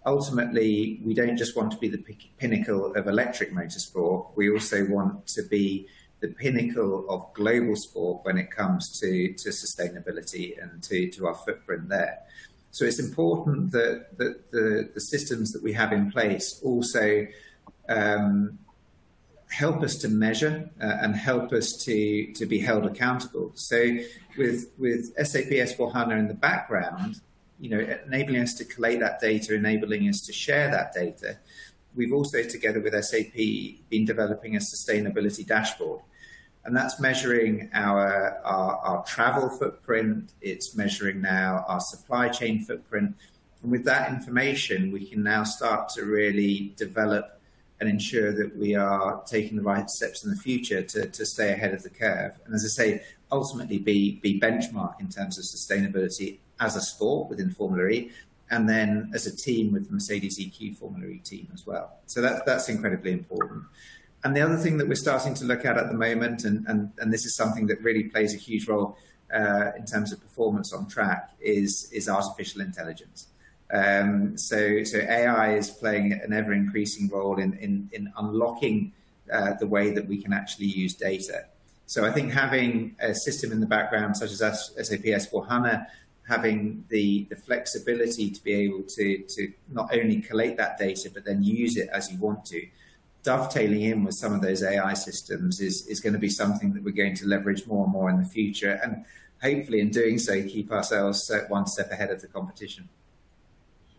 Ultimately, 0.04 1.00
we 1.04 1.14
don't 1.14 1.36
just 1.36 1.56
want 1.56 1.70
to 1.72 1.78
be 1.78 1.88
the 1.88 2.04
pinnacle 2.38 2.94
of 2.94 3.06
electric 3.06 3.52
motorsport, 3.52 4.30
we 4.34 4.50
also 4.50 4.84
want 4.86 5.26
to 5.28 5.42
be 5.44 5.86
the 6.20 6.28
pinnacle 6.28 7.06
of 7.08 7.32
global 7.34 7.74
sport 7.76 8.24
when 8.24 8.36
it 8.36 8.50
comes 8.50 9.00
to, 9.00 9.32
to 9.34 9.48
sustainability 9.48 10.62
and 10.62 10.82
to, 10.82 11.10
to 11.10 11.26
our 11.26 11.34
footprint 11.34 11.88
there. 11.88 12.18
So 12.70 12.84
it's 12.84 13.00
important 13.00 13.72
that, 13.72 14.16
that 14.16 14.50
the, 14.52 14.90
the 14.94 15.00
systems 15.00 15.52
that 15.52 15.62
we 15.62 15.72
have 15.72 15.92
in 15.92 16.10
place 16.10 16.60
also 16.62 17.26
um, 17.88 18.58
help 19.50 19.82
us 19.82 19.96
to 19.96 20.08
measure 20.08 20.70
uh, 20.80 20.98
and 21.00 21.16
help 21.16 21.52
us 21.52 21.72
to, 21.84 22.32
to 22.32 22.46
be 22.46 22.60
held 22.60 22.86
accountable. 22.86 23.50
So 23.54 23.98
with, 24.38 24.70
with 24.78 25.12
SAP 25.26 25.50
S4HANA 25.50 26.18
in 26.18 26.28
the 26.28 26.34
background, 26.34 27.20
you 27.58 27.70
know, 27.70 27.98
enabling 28.06 28.42
us 28.42 28.54
to 28.54 28.64
collate 28.64 29.00
that 29.00 29.20
data, 29.20 29.54
enabling 29.54 30.08
us 30.08 30.20
to 30.22 30.32
share 30.32 30.70
that 30.70 30.94
data, 30.94 31.38
we've 31.94 32.12
also, 32.12 32.42
together 32.44 32.80
with 32.80 32.94
SAP, 33.04 33.34
been 33.90 34.04
developing 34.04 34.56
a 34.56 34.60
sustainability 34.60 35.46
dashboard 35.46 36.00
and 36.64 36.76
that's 36.76 37.00
measuring 37.00 37.70
our, 37.72 38.38
our, 38.44 38.76
our, 38.76 39.04
travel 39.04 39.48
footprint. 39.48 40.32
It's 40.40 40.76
measuring 40.76 41.22
now 41.22 41.64
our 41.66 41.80
supply 41.80 42.28
chain 42.28 42.64
footprint. 42.64 43.16
And 43.62 43.72
with 43.72 43.84
that 43.84 44.10
information, 44.10 44.92
we 44.92 45.06
can 45.06 45.22
now 45.22 45.44
start 45.44 45.88
to 45.90 46.04
really 46.04 46.74
develop 46.76 47.40
and 47.80 47.88
ensure 47.88 48.32
that 48.32 48.56
we 48.56 48.74
are 48.74 49.22
taking 49.24 49.56
the 49.56 49.62
right 49.62 49.88
steps 49.88 50.22
in 50.22 50.30
the 50.30 50.36
future 50.36 50.82
to, 50.82 51.06
to 51.08 51.24
stay 51.24 51.52
ahead 51.52 51.72
of 51.72 51.82
the 51.82 51.90
curve. 51.90 52.38
And 52.44 52.54
as 52.54 52.64
I 52.64 52.68
say, 52.68 53.02
ultimately 53.32 53.78
be, 53.78 54.20
be 54.20 54.38
benchmark 54.38 55.00
in 55.00 55.08
terms 55.08 55.38
of 55.38 55.44
sustainability 55.44 56.38
as 56.60 56.76
a 56.76 56.80
sport 56.82 57.30
within 57.30 57.50
Formula 57.50 57.88
E, 57.88 58.10
and 58.50 58.68
then 58.68 59.10
as 59.14 59.26
a 59.26 59.34
team 59.34 59.72
with 59.72 59.86
the 59.86 59.94
Mercedes 59.94 60.38
EQ 60.38 60.76
Formula 60.76 61.06
E 61.06 61.18
team 61.18 61.48
as 61.54 61.66
well. 61.66 61.96
So 62.04 62.20
that, 62.20 62.44
that's 62.44 62.68
incredibly 62.68 63.12
important. 63.12 63.64
And 64.22 64.36
the 64.36 64.42
other 64.42 64.56
thing 64.56 64.76
that 64.78 64.88
we're 64.88 64.96
starting 64.96 65.34
to 65.34 65.44
look 65.44 65.64
at 65.64 65.78
at 65.78 65.88
the 65.88 65.94
moment, 65.94 66.44
and, 66.44 66.66
and, 66.66 66.92
and 66.98 67.12
this 67.12 67.24
is 67.24 67.34
something 67.34 67.66
that 67.68 67.82
really 67.82 68.04
plays 68.04 68.34
a 68.34 68.36
huge 68.36 68.68
role 68.68 68.98
uh, 69.32 69.70
in 69.76 69.86
terms 69.86 70.12
of 70.12 70.20
performance 70.20 70.72
on 70.72 70.88
track, 70.88 71.30
is, 71.40 71.90
is 71.92 72.08
artificial 72.08 72.60
intelligence. 72.60 73.28
Um, 73.72 74.36
so, 74.36 74.82
so 74.84 74.98
AI 74.98 75.54
is 75.54 75.70
playing 75.70 76.12
an 76.12 76.32
ever 76.32 76.52
increasing 76.52 77.08
role 77.08 77.38
in, 77.38 77.54
in, 77.54 77.88
in 77.92 78.12
unlocking 78.16 78.92
uh, 79.32 79.54
the 79.54 79.66
way 79.66 79.92
that 79.92 80.06
we 80.06 80.20
can 80.20 80.32
actually 80.32 80.66
use 80.66 80.94
data. 80.94 81.46
So 81.86 82.04
I 82.04 82.12
think 82.12 82.32
having 82.32 82.96
a 83.00 83.14
system 83.14 83.52
in 83.52 83.60
the 83.60 83.66
background 83.66 84.16
such 84.16 84.30
as 84.32 84.38
SAP 84.38 85.00
S4HANA, 85.00 85.86
having 86.28 86.84
the, 86.88 87.26
the 87.30 87.36
flexibility 87.36 88.30
to 88.30 88.42
be 88.44 88.52
able 88.52 88.82
to, 88.82 89.18
to 89.18 89.52
not 89.68 89.92
only 89.92 90.20
collate 90.20 90.56
that 90.56 90.78
data, 90.78 91.10
but 91.12 91.24
then 91.24 91.42
use 91.42 91.76
it 91.76 91.88
as 91.92 92.10
you 92.10 92.18
want 92.18 92.44
to, 92.46 92.66
dovetailing 93.22 93.82
in 93.82 94.04
with 94.04 94.14
some 94.14 94.32
of 94.32 94.40
those 94.40 94.62
AI 94.62 94.94
systems 94.94 95.60
is, 95.60 95.86
is 95.86 96.00
going 96.00 96.12
to 96.12 96.18
be 96.18 96.28
something 96.28 96.72
that 96.72 96.82
we're 96.82 96.90
going 96.92 97.14
to 97.16 97.26
leverage 97.26 97.66
more 97.66 97.84
and 97.84 97.92
more 97.92 98.10
in 98.10 98.18
the 98.18 98.28
future. 98.28 98.80
And 98.82 99.04
hopefully 99.42 99.80
in 99.80 99.90
doing 99.90 100.18
so, 100.18 100.42
keep 100.42 100.72
ourselves 100.72 101.30
uh, 101.30 101.44
one 101.48 101.66
step 101.66 101.90
ahead 101.90 102.10
of 102.10 102.20
the 102.20 102.28
competition. 102.28 102.88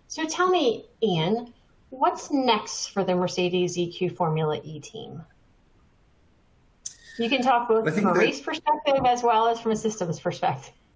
So 0.07 0.25
tell 0.25 0.49
me, 0.49 0.85
Ian, 1.03 1.53
what's 1.89 2.31
next 2.31 2.87
for 2.87 3.03
the 3.03 3.15
Mercedes 3.15 3.77
EQ 3.77 4.15
Formula 4.15 4.59
E 4.63 4.79
team? 4.79 5.23
You 7.17 7.29
can 7.29 7.41
talk 7.41 7.67
both 7.67 7.93
from 7.93 8.07
a 8.07 8.13
race 8.13 8.39
perspective 8.39 9.05
as 9.05 9.21
well 9.21 9.47
as 9.47 9.59
from 9.59 9.71
a 9.71 9.75
systems 9.75 10.19
perspective. 10.19 10.73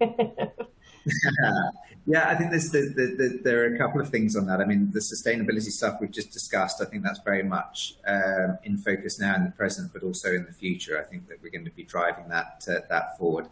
yeah, 2.06 2.28
I 2.28 2.34
think 2.34 2.50
there's 2.50 2.70
the, 2.70 2.92
the, 2.94 3.06
the, 3.16 3.40
there 3.42 3.62
are 3.62 3.74
a 3.74 3.78
couple 3.78 4.00
of 4.00 4.08
things 4.08 4.36
on 4.36 4.46
that. 4.46 4.60
I 4.60 4.64
mean, 4.64 4.90
the 4.92 5.00
sustainability 5.00 5.70
stuff 5.70 5.98
we've 6.00 6.10
just 6.10 6.32
discussed, 6.32 6.80
I 6.80 6.84
think 6.84 7.02
that's 7.02 7.20
very 7.20 7.42
much 7.42 7.96
um, 8.06 8.58
in 8.64 8.78
focus 8.78 9.20
now 9.20 9.34
in 9.36 9.44
the 9.44 9.50
present, 9.50 9.92
but 9.92 10.02
also 10.02 10.32
in 10.32 10.44
the 10.44 10.52
future. 10.52 11.00
I 11.00 11.04
think 11.04 11.28
that 11.28 11.42
we're 11.42 11.50
going 11.50 11.64
to 11.64 11.70
be 11.70 11.84
driving 11.84 12.28
that 12.28 12.64
uh, 12.68 12.80
that 12.88 13.18
forward. 13.18 13.48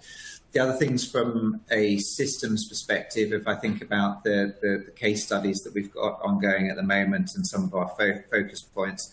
The 0.53 0.61
other 0.61 0.75
things 0.75 1.11
from 1.11 1.63
a 1.71 1.99
systems 1.99 2.69
perspective, 2.69 3.33
if 3.33 3.49
I 3.49 3.57
think 3.57 3.83
about 3.83 4.23
the, 4.23 4.55
the, 4.63 4.85
the 4.87 4.93
case 4.93 5.25
studies 5.27 5.63
that 5.63 5.75
we've 5.75 5.93
got 5.93 6.21
ongoing 6.23 6.71
at 6.71 6.77
the 6.77 6.83
moment 6.85 7.35
and 7.35 7.45
some 7.45 7.65
of 7.65 7.75
our 7.75 7.89
fo- 7.99 8.23
focus 8.31 8.63
points, 8.63 9.13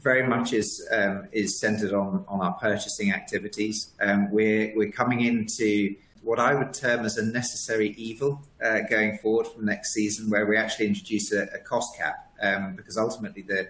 very 0.00 0.26
much 0.26 0.52
is 0.52 0.86
um, 0.92 1.26
is 1.32 1.58
centered 1.58 1.92
on 1.92 2.24
on 2.28 2.40
our 2.40 2.52
purchasing 2.54 3.12
activities. 3.12 3.92
Um, 4.00 4.30
we're 4.30 4.72
we're 4.76 4.92
coming 4.92 5.22
into 5.22 5.96
what 6.26 6.40
I 6.40 6.54
would 6.54 6.74
term 6.74 7.04
as 7.04 7.18
a 7.18 7.24
necessary 7.24 7.90
evil 7.96 8.42
uh, 8.60 8.80
going 8.90 9.16
forward 9.18 9.46
from 9.46 9.64
next 9.64 9.94
season, 9.94 10.28
where 10.28 10.44
we 10.44 10.56
actually 10.56 10.88
introduce 10.88 11.32
a, 11.32 11.44
a 11.54 11.58
cost 11.58 11.96
cap, 11.96 12.28
um, 12.42 12.74
because 12.74 12.98
ultimately 12.98 13.42
the, 13.42 13.68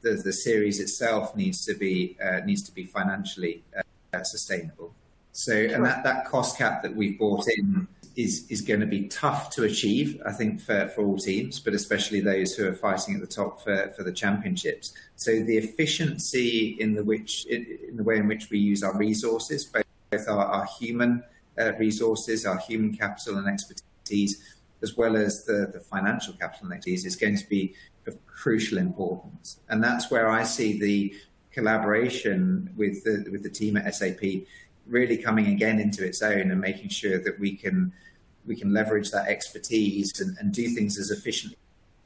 the, 0.00 0.12
the 0.24 0.32
series 0.32 0.80
itself 0.80 1.36
needs 1.36 1.66
to 1.66 1.74
be 1.74 2.16
uh, 2.24 2.40
needs 2.46 2.62
to 2.62 2.72
be 2.72 2.84
financially 2.84 3.62
uh, 3.76 4.22
sustainable. 4.22 4.94
So, 5.32 5.52
and 5.52 5.84
that, 5.84 6.02
that 6.04 6.24
cost 6.24 6.56
cap 6.56 6.82
that 6.82 6.96
we've 6.96 7.18
brought 7.18 7.46
in 7.46 7.86
is 8.16 8.46
is 8.48 8.62
going 8.62 8.80
to 8.80 8.86
be 8.86 9.08
tough 9.08 9.50
to 9.50 9.64
achieve, 9.64 10.18
I 10.24 10.32
think, 10.32 10.62
for, 10.62 10.88
for 10.88 11.04
all 11.04 11.18
teams, 11.18 11.60
but 11.60 11.74
especially 11.74 12.22
those 12.22 12.54
who 12.54 12.66
are 12.66 12.74
fighting 12.74 13.16
at 13.16 13.20
the 13.20 13.26
top 13.26 13.62
for, 13.62 13.92
for 13.94 14.02
the 14.02 14.12
championships. 14.12 14.94
So, 15.16 15.42
the 15.42 15.58
efficiency 15.58 16.74
in 16.80 16.94
the 16.94 17.04
which 17.04 17.44
in 17.44 17.98
the 17.98 18.02
way 18.02 18.16
in 18.16 18.28
which 18.28 18.48
we 18.48 18.58
use 18.58 18.82
our 18.82 18.96
resources, 18.96 19.66
both 19.66 20.26
our, 20.26 20.46
our 20.46 20.66
human 20.80 21.22
uh, 21.58 21.72
resources, 21.78 22.46
our 22.46 22.58
human 22.58 22.96
capital 22.96 23.38
and 23.38 23.48
expertise, 23.48 24.56
as 24.82 24.96
well 24.96 25.16
as 25.16 25.44
the, 25.44 25.70
the 25.72 25.80
financial 25.80 26.34
capital 26.34 26.66
and 26.66 26.74
expertise, 26.74 27.04
is 27.04 27.16
going 27.16 27.36
to 27.36 27.48
be 27.48 27.74
of 28.06 28.16
crucial 28.26 28.78
importance. 28.78 29.60
And 29.68 29.82
that's 29.82 30.10
where 30.10 30.28
I 30.28 30.44
see 30.44 30.78
the 30.78 31.14
collaboration 31.52 32.72
with 32.76 33.04
the, 33.04 33.28
with 33.30 33.42
the 33.42 33.50
team 33.50 33.76
at 33.76 33.94
SAP 33.94 34.22
really 34.86 35.18
coming 35.18 35.48
again 35.48 35.78
into 35.78 36.04
its 36.04 36.22
own 36.22 36.50
and 36.50 36.60
making 36.60 36.88
sure 36.88 37.18
that 37.18 37.38
we 37.38 37.54
can 37.54 37.92
we 38.46 38.56
can 38.56 38.72
leverage 38.72 39.10
that 39.10 39.28
expertise 39.28 40.18
and, 40.20 40.34
and 40.38 40.52
do 40.52 40.68
things 40.68 40.98
as 40.98 41.10
efficiently 41.10 41.58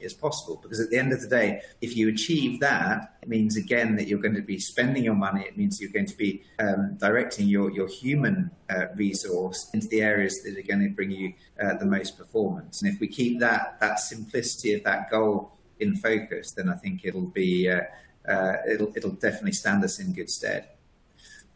as 0.03 0.13
possible. 0.13 0.59
Because 0.61 0.79
at 0.79 0.89
the 0.89 0.97
end 0.97 1.11
of 1.13 1.21
the 1.21 1.27
day, 1.27 1.61
if 1.81 1.95
you 1.95 2.09
achieve 2.09 2.59
that, 2.59 3.17
it 3.21 3.29
means 3.29 3.57
again 3.57 3.95
that 3.95 4.07
you're 4.07 4.21
going 4.21 4.35
to 4.35 4.41
be 4.41 4.59
spending 4.59 5.03
your 5.03 5.15
money. 5.15 5.41
It 5.41 5.57
means 5.57 5.79
you're 5.81 5.91
going 5.91 6.07
to 6.07 6.17
be 6.17 6.43
um, 6.59 6.97
directing 6.99 7.47
your, 7.47 7.71
your 7.71 7.87
human 7.87 8.51
uh, 8.69 8.85
resource 8.95 9.69
into 9.73 9.87
the 9.87 10.01
areas 10.01 10.41
that 10.43 10.57
are 10.57 10.67
going 10.67 10.87
to 10.87 10.89
bring 10.89 11.11
you 11.11 11.33
uh, 11.61 11.75
the 11.75 11.85
most 11.85 12.17
performance. 12.17 12.81
And 12.81 12.93
if 12.93 12.99
we 12.99 13.07
keep 13.07 13.39
that, 13.39 13.79
that 13.79 13.99
simplicity 13.99 14.73
of 14.73 14.83
that 14.83 15.09
goal 15.09 15.53
in 15.79 15.95
focus, 15.95 16.51
then 16.51 16.69
I 16.69 16.75
think 16.75 17.01
it'll 17.03 17.27
be, 17.27 17.69
uh, 17.69 17.81
uh 18.27 18.57
it'll, 18.69 18.91
it'll 18.95 19.11
definitely 19.11 19.53
stand 19.53 19.83
us 19.83 19.99
in 19.99 20.13
good 20.13 20.29
stead. 20.29 20.69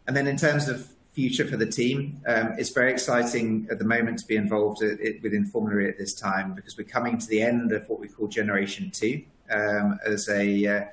And 0.07 0.15
then 0.15 0.27
in 0.27 0.37
terms 0.37 0.69
of 0.69 0.89
future 1.17 1.47
for 1.47 1.57
the 1.57 1.65
team. 1.65 2.21
Um, 2.27 2.53
it's 2.59 2.69
very 2.69 2.91
exciting 2.91 3.67
at 3.71 3.79
the 3.79 3.85
moment 3.85 4.19
to 4.19 4.27
be 4.27 4.35
involved 4.35 4.83
within 5.23 5.45
Formula 5.45 5.81
E 5.81 5.89
at 5.89 5.97
this 5.97 6.13
time 6.13 6.53
because 6.53 6.77
we're 6.77 6.93
coming 6.97 7.17
to 7.17 7.25
the 7.25 7.41
end 7.41 7.71
of 7.71 7.89
what 7.89 7.99
we 7.99 8.07
call 8.07 8.27
Generation 8.27 8.91
Two, 8.93 9.23
um, 9.49 9.97
as 10.05 10.29
a 10.29 10.45
uh, 10.67 10.85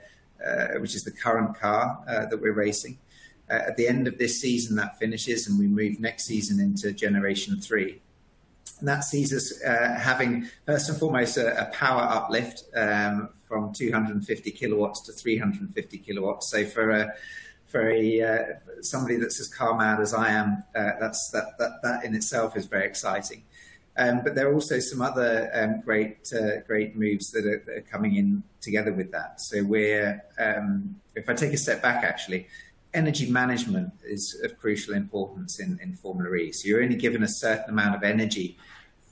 uh, 0.42 0.78
which 0.80 0.94
is 0.94 1.04
the 1.04 1.10
current 1.10 1.54
car 1.60 2.02
uh, 2.08 2.24
that 2.24 2.40
we're 2.40 2.54
racing. 2.54 2.96
Uh, 3.50 3.68
at 3.68 3.76
the 3.76 3.86
end 3.86 4.08
of 4.08 4.16
this 4.16 4.40
season, 4.40 4.76
that 4.76 4.98
finishes, 4.98 5.46
and 5.46 5.58
we 5.58 5.66
move 5.66 6.00
next 6.00 6.24
season 6.24 6.58
into 6.58 6.90
Generation 6.90 7.60
Three. 7.60 8.00
And 8.78 8.88
that 8.88 9.04
sees 9.04 9.30
us 9.30 9.62
uh, 9.62 9.98
having 10.00 10.48
first 10.64 10.88
and 10.88 10.98
foremost 10.98 11.36
a, 11.36 11.48
a 11.60 11.66
power 11.66 12.00
uplift 12.00 12.64
um, 12.74 13.28
from 13.46 13.74
250 13.74 14.50
kilowatts 14.52 15.02
to 15.02 15.12
350 15.12 15.98
kilowatts. 15.98 16.50
So 16.50 16.64
for 16.64 16.90
a 16.92 17.14
a 17.82 18.22
uh, 18.22 18.44
somebody 18.80 19.16
that's 19.16 19.40
as 19.40 19.48
car 19.48 19.76
mad 19.76 20.00
as 20.00 20.14
I 20.14 20.30
am, 20.30 20.62
uh, 20.74 20.92
that's 21.00 21.30
that, 21.30 21.58
that 21.58 21.80
that 21.82 22.04
in 22.04 22.14
itself 22.14 22.56
is 22.56 22.66
very 22.66 22.86
exciting. 22.86 23.42
Um, 23.96 24.22
but 24.24 24.34
there 24.34 24.48
are 24.48 24.54
also 24.54 24.80
some 24.80 25.00
other 25.00 25.50
um, 25.54 25.80
great 25.80 26.32
uh, 26.34 26.60
great 26.66 26.96
moves 26.96 27.30
that 27.30 27.46
are, 27.46 27.62
that 27.66 27.76
are, 27.76 27.80
coming 27.82 28.16
in 28.16 28.42
together 28.60 28.92
with 28.92 29.12
that. 29.12 29.40
So 29.40 29.62
we're 29.62 30.22
um, 30.38 30.96
if 31.14 31.28
I 31.28 31.34
take 31.34 31.52
a 31.52 31.56
step 31.56 31.80
back, 31.80 32.02
actually, 32.02 32.48
energy 32.92 33.30
management 33.30 33.92
is 34.04 34.40
of 34.42 34.58
crucial 34.58 34.94
importance 34.94 35.60
in, 35.60 35.78
in 35.80 35.94
Formula 35.94 36.34
E. 36.34 36.52
So 36.52 36.68
you're 36.68 36.82
only 36.82 36.96
given 36.96 37.22
a 37.22 37.28
certain 37.28 37.70
amount 37.70 37.94
of 37.94 38.02
energy 38.02 38.56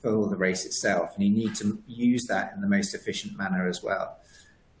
for 0.01 0.27
the 0.27 0.35
race 0.35 0.65
itself, 0.65 1.15
and 1.15 1.23
you 1.23 1.31
need 1.31 1.55
to 1.55 1.81
use 1.87 2.25
that 2.27 2.51
in 2.53 2.61
the 2.61 2.67
most 2.67 2.93
efficient 2.93 3.37
manner 3.37 3.67
as 3.67 3.81
well 3.81 4.17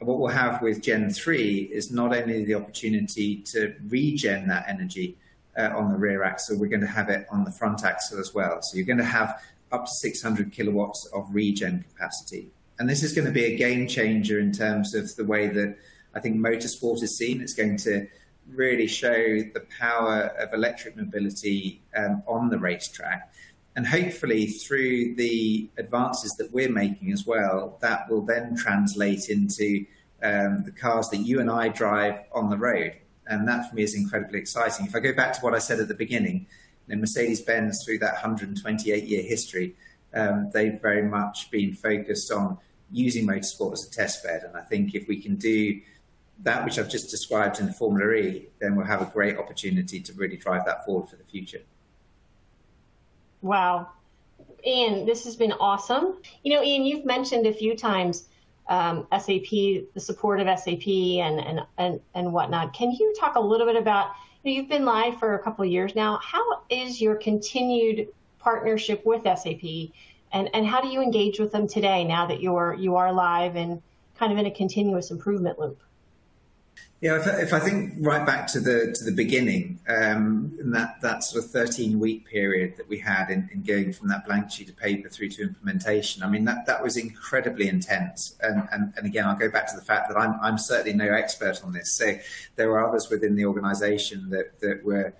what 0.05 0.19
we'll 0.19 0.29
have 0.29 0.61
with 0.61 0.81
Gen 0.81 1.09
3 1.09 1.69
is 1.71 1.91
not 1.91 2.15
only 2.15 2.43
the 2.45 2.55
opportunity 2.55 3.37
to 3.37 3.75
regen 3.87 4.47
that 4.47 4.65
energy 4.67 5.17
uh, 5.57 5.69
on 5.75 5.91
the 5.91 5.97
rear 5.97 6.23
axle, 6.23 6.57
we're 6.57 6.67
going 6.67 6.81
to 6.81 6.87
have 6.87 7.09
it 7.09 7.27
on 7.31 7.43
the 7.43 7.51
front 7.51 7.83
axle 7.83 8.19
as 8.19 8.33
well. 8.33 8.61
So 8.61 8.77
you're 8.77 8.85
going 8.85 8.97
to 8.97 9.03
have 9.03 9.41
up 9.71 9.85
to 9.85 9.91
600 9.91 10.51
kilowatts 10.51 11.05
of 11.13 11.27
regen 11.31 11.85
capacity. 11.89 12.49
And 12.79 12.89
this 12.89 13.03
is 13.03 13.13
going 13.13 13.27
to 13.27 13.33
be 13.33 13.45
a 13.45 13.55
game 13.55 13.87
changer 13.87 14.39
in 14.39 14.51
terms 14.51 14.93
of 14.93 15.15
the 15.15 15.25
way 15.25 15.47
that 15.47 15.77
I 16.15 16.19
think 16.19 16.37
motorsport 16.37 17.01
is 17.03 17.17
seen. 17.17 17.41
It's 17.41 17.53
going 17.53 17.77
to 17.77 18.07
really 18.51 18.87
show 18.87 19.13
the 19.13 19.65
power 19.79 20.33
of 20.39 20.53
electric 20.53 20.97
mobility 20.97 21.81
um, 21.95 22.23
on 22.27 22.49
the 22.49 22.59
racetrack 22.59 23.31
and 23.75 23.87
hopefully 23.87 24.47
through 24.47 25.15
the 25.15 25.69
advances 25.77 26.31
that 26.37 26.51
we're 26.53 26.71
making 26.71 27.11
as 27.11 27.25
well, 27.25 27.77
that 27.81 28.09
will 28.09 28.21
then 28.21 28.55
translate 28.55 29.29
into 29.29 29.85
um, 30.21 30.63
the 30.63 30.71
cars 30.71 31.09
that 31.09 31.17
you 31.17 31.39
and 31.39 31.49
I 31.49 31.69
drive 31.69 32.21
on 32.31 32.49
the 32.49 32.57
road. 32.57 32.97
And 33.25 33.47
that 33.47 33.69
for 33.69 33.75
me 33.75 33.83
is 33.83 33.95
incredibly 33.95 34.39
exciting. 34.39 34.85
If 34.85 34.95
I 34.95 34.99
go 34.99 35.13
back 35.13 35.33
to 35.33 35.41
what 35.41 35.55
I 35.55 35.59
said 35.59 35.79
at 35.79 35.87
the 35.87 35.95
beginning, 35.95 36.45
you 36.87 36.95
know, 36.95 37.01
Mercedes-Benz 37.01 37.83
through 37.83 37.99
that 37.99 38.13
128 38.13 39.03
year 39.05 39.23
history, 39.23 39.75
um, 40.13 40.51
they've 40.53 40.79
very 40.79 41.01
much 41.01 41.49
been 41.49 41.73
focused 41.73 42.31
on 42.31 42.57
using 42.91 43.25
motorsport 43.25 43.73
as 43.73 43.87
a 43.87 43.91
test 43.91 44.23
bed. 44.23 44.43
And 44.43 44.55
I 44.55 44.61
think 44.61 44.93
if 44.93 45.07
we 45.07 45.19
can 45.19 45.35
do 45.35 45.81
that, 46.43 46.63
which 46.63 46.77
I've 46.77 46.89
just 46.89 47.09
described 47.09 47.59
in 47.59 47.65
the 47.65 47.73
Formula 47.73 48.13
E, 48.13 48.47
then 48.59 48.75
we'll 48.75 48.85
have 48.85 49.01
a 49.01 49.05
great 49.05 49.37
opportunity 49.37 49.99
to 50.01 50.13
really 50.13 50.37
drive 50.37 50.65
that 50.65 50.85
forward 50.85 51.09
for 51.09 51.15
the 51.15 51.23
future. 51.23 51.61
Wow. 53.43 53.89
Ian, 54.65 55.05
this 55.05 55.25
has 55.25 55.35
been 55.35 55.51
awesome. 55.51 56.17
You 56.43 56.53
know, 56.55 56.63
Ian, 56.63 56.85
you've 56.85 57.05
mentioned 57.05 57.45
a 57.45 57.53
few 57.53 57.75
times 57.75 58.29
um, 58.69 59.05
SAP, 59.11 59.49
the 59.51 59.99
support 59.99 60.39
of 60.39 60.47
SAP 60.57 60.87
and, 60.87 61.41
and, 61.41 61.59
and, 61.77 61.99
and 62.15 62.31
whatnot. 62.31 62.73
Can 62.73 62.91
you 62.91 63.13
talk 63.19 63.35
a 63.35 63.41
little 63.41 63.67
bit 63.67 63.75
about, 63.75 64.11
you 64.43 64.53
you've 64.53 64.69
been 64.69 64.85
live 64.85 65.19
for 65.19 65.35
a 65.35 65.43
couple 65.43 65.65
of 65.65 65.69
years 65.69 65.93
now. 65.93 66.19
How 66.23 66.63
is 66.69 67.01
your 67.01 67.15
continued 67.15 68.07
partnership 68.39 69.05
with 69.05 69.23
SAP 69.23 69.91
and, 70.31 70.49
and 70.53 70.65
how 70.65 70.79
do 70.79 70.87
you 70.87 71.01
engage 71.01 71.37
with 71.37 71.51
them 71.51 71.67
today 71.67 72.05
now 72.05 72.25
that 72.27 72.41
you're, 72.41 72.73
you 72.73 72.95
are 72.95 73.11
live 73.11 73.57
and 73.57 73.81
kind 74.17 74.31
of 74.31 74.39
in 74.39 74.45
a 74.45 74.51
continuous 74.51 75.11
improvement 75.11 75.59
loop? 75.59 75.83
Yeah, 77.03 77.17
if, 77.17 77.27
if, 77.27 77.53
I 77.53 77.59
think 77.59 77.95
right 77.99 78.25
back 78.25 78.47
to 78.53 78.61
the 78.61 78.95
to 78.97 79.03
the 79.03 79.11
beginning, 79.11 79.81
um, 79.89 80.57
that 80.71 81.01
that 81.01 81.21
sort 81.25 81.43
of 81.43 81.51
thirteen 81.51 81.99
week 81.99 82.25
period 82.25 82.77
that 82.77 82.87
we 82.87 82.97
had 82.97 83.29
in, 83.29 83.49
in, 83.51 83.61
going 83.61 83.91
from 83.91 84.07
that 84.07 84.25
blank 84.25 84.49
sheet 84.49 84.69
of 84.69 84.77
paper 84.77 85.09
through 85.09 85.27
to 85.31 85.41
implementation, 85.41 86.23
I 86.23 86.29
mean 86.29 86.45
that 86.45 86.65
that 86.65 86.81
was 86.81 86.95
incredibly 86.95 87.67
intense. 87.67 88.37
And, 88.39 88.69
and 88.71 88.93
and 88.95 89.05
again, 89.05 89.25
I'll 89.25 89.35
go 89.35 89.49
back 89.49 89.67
to 89.71 89.75
the 89.75 89.81
fact 89.81 90.07
that 90.07 90.17
I'm 90.17 90.39
I'm 90.41 90.57
certainly 90.57 90.93
no 90.93 91.13
expert 91.13 91.61
on 91.61 91.73
this. 91.73 91.93
So 91.97 92.17
there 92.55 92.69
were 92.69 92.81
others 92.87 93.09
within 93.09 93.35
the 93.35 93.47
organisation 93.47 94.29
that 94.29 94.61
that 94.61 94.85
were 94.85 95.13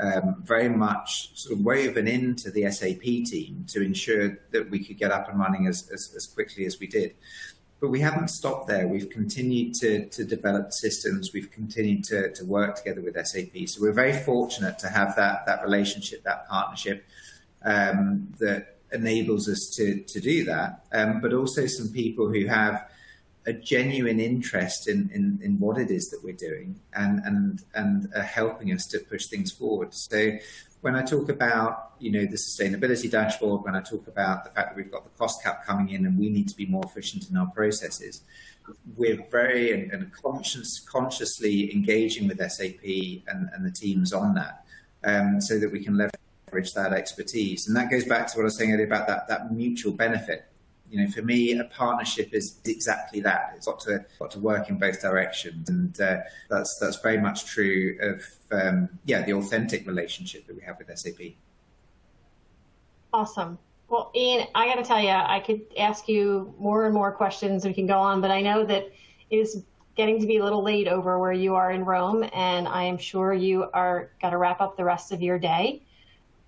um, 0.00 0.42
very 0.44 0.68
much 0.68 1.38
sort 1.38 1.56
of 1.56 1.64
woven 1.64 2.08
into 2.08 2.50
the 2.50 2.68
SAP 2.68 3.02
team 3.02 3.64
to 3.68 3.80
ensure 3.80 4.38
that 4.50 4.70
we 4.70 4.82
could 4.84 4.98
get 4.98 5.12
up 5.12 5.28
and 5.28 5.38
running 5.38 5.68
as, 5.68 5.88
as, 5.92 6.12
as 6.16 6.26
quickly 6.26 6.66
as 6.66 6.80
we 6.80 6.86
did. 6.86 7.14
But 7.80 7.90
we 7.90 8.00
haven't 8.00 8.28
stopped 8.28 8.66
there. 8.66 8.88
We've 8.88 9.08
continued 9.08 9.74
to, 9.74 10.06
to 10.06 10.24
develop 10.24 10.72
systems. 10.72 11.32
We've 11.32 11.50
continued 11.50 12.04
to, 12.04 12.32
to 12.32 12.44
work 12.44 12.76
together 12.76 13.00
with 13.00 13.14
SAP. 13.24 13.68
So 13.68 13.80
we're 13.80 13.92
very 13.92 14.12
fortunate 14.12 14.78
to 14.80 14.88
have 14.88 15.14
that, 15.16 15.46
that 15.46 15.62
relationship, 15.62 16.24
that 16.24 16.48
partnership 16.48 17.04
um, 17.64 18.34
that 18.40 18.78
enables 18.92 19.48
us 19.48 19.70
to, 19.76 20.00
to 20.02 20.20
do 20.20 20.44
that. 20.46 20.84
Um, 20.92 21.20
but 21.20 21.32
also 21.32 21.66
some 21.66 21.90
people 21.92 22.28
who 22.28 22.46
have 22.46 22.88
a 23.46 23.52
genuine 23.52 24.20
interest 24.20 24.88
in, 24.88 25.10
in, 25.14 25.40
in 25.42 25.58
what 25.58 25.78
it 25.78 25.90
is 25.90 26.10
that 26.10 26.22
we're 26.22 26.34
doing 26.34 26.78
and, 26.92 27.20
and, 27.24 27.62
and 27.74 28.08
are 28.14 28.22
helping 28.22 28.72
us 28.72 28.86
to 28.86 28.98
push 28.98 29.26
things 29.26 29.50
forward. 29.50 29.94
So 29.94 30.32
when 30.80 30.94
I 30.94 31.02
talk 31.02 31.28
about, 31.28 31.92
you 31.98 32.10
know, 32.10 32.24
the 32.24 32.36
sustainability 32.36 33.10
dashboard, 33.10 33.64
when 33.64 33.74
I 33.74 33.80
talk 33.80 34.06
about 34.06 34.44
the 34.44 34.50
fact 34.50 34.70
that 34.70 34.76
we've 34.76 34.90
got 34.90 35.04
the 35.04 35.10
cost 35.10 35.42
cap 35.42 35.64
coming 35.66 35.90
in 35.90 36.06
and 36.06 36.18
we 36.18 36.30
need 36.30 36.48
to 36.48 36.56
be 36.56 36.66
more 36.66 36.84
efficient 36.84 37.28
in 37.28 37.36
our 37.36 37.48
processes, 37.48 38.22
we're 38.96 39.26
very 39.30 39.72
and, 39.72 39.92
and 39.92 40.12
conscious, 40.12 40.80
consciously 40.80 41.72
engaging 41.74 42.28
with 42.28 42.38
SAP 42.38 42.84
and, 42.84 43.50
and 43.54 43.64
the 43.64 43.70
teams 43.70 44.12
on 44.12 44.34
that, 44.34 44.64
um, 45.04 45.40
so 45.40 45.58
that 45.58 45.72
we 45.72 45.82
can 45.82 45.96
leverage 45.96 46.74
that 46.74 46.92
expertise. 46.92 47.66
And 47.66 47.76
that 47.76 47.90
goes 47.90 48.04
back 48.04 48.28
to 48.28 48.36
what 48.36 48.42
I 48.42 48.44
was 48.44 48.56
saying 48.56 48.72
earlier 48.72 48.86
about 48.86 49.08
that, 49.08 49.26
that 49.28 49.52
mutual 49.52 49.92
benefit 49.92 50.46
you 50.90 51.00
know, 51.02 51.10
for 51.10 51.22
me, 51.22 51.52
a 51.58 51.64
partnership 51.64 52.32
is 52.32 52.58
exactly 52.64 53.20
that. 53.20 53.52
It's 53.56 53.66
got 53.66 53.80
to 53.80 54.04
got 54.18 54.30
to 54.32 54.40
work 54.40 54.68
in 54.70 54.78
both 54.78 55.00
directions, 55.00 55.68
and 55.68 55.98
uh, 56.00 56.18
that's 56.48 56.78
that's 56.78 56.96
very 57.00 57.18
much 57.18 57.44
true 57.46 57.98
of 58.00 58.22
um, 58.50 58.88
yeah 59.04 59.22
the 59.22 59.34
authentic 59.34 59.86
relationship 59.86 60.46
that 60.46 60.56
we 60.56 60.62
have 60.62 60.78
with 60.78 60.96
SAP. 60.98 61.34
Awesome. 63.12 63.58
Well, 63.88 64.10
Ian, 64.14 64.46
I 64.54 64.66
got 64.66 64.76
to 64.76 64.82
tell 64.82 65.00
you, 65.00 65.08
I 65.08 65.40
could 65.40 65.62
ask 65.78 66.08
you 66.08 66.54
more 66.58 66.84
and 66.84 66.94
more 66.94 67.10
questions. 67.10 67.64
We 67.64 67.72
can 67.72 67.86
go 67.86 67.98
on, 67.98 68.20
but 68.20 68.30
I 68.30 68.42
know 68.42 68.64
that 68.64 68.84
it 69.30 69.36
is 69.36 69.62
getting 69.96 70.20
to 70.20 70.26
be 70.26 70.36
a 70.36 70.44
little 70.44 70.62
late 70.62 70.88
over 70.88 71.18
where 71.18 71.32
you 71.32 71.54
are 71.54 71.72
in 71.72 71.84
Rome, 71.84 72.28
and 72.32 72.68
I 72.68 72.84
am 72.84 72.98
sure 72.98 73.32
you 73.32 73.64
are 73.72 74.10
got 74.20 74.30
to 74.30 74.38
wrap 74.38 74.60
up 74.60 74.76
the 74.76 74.84
rest 74.84 75.12
of 75.12 75.22
your 75.22 75.38
day. 75.38 75.82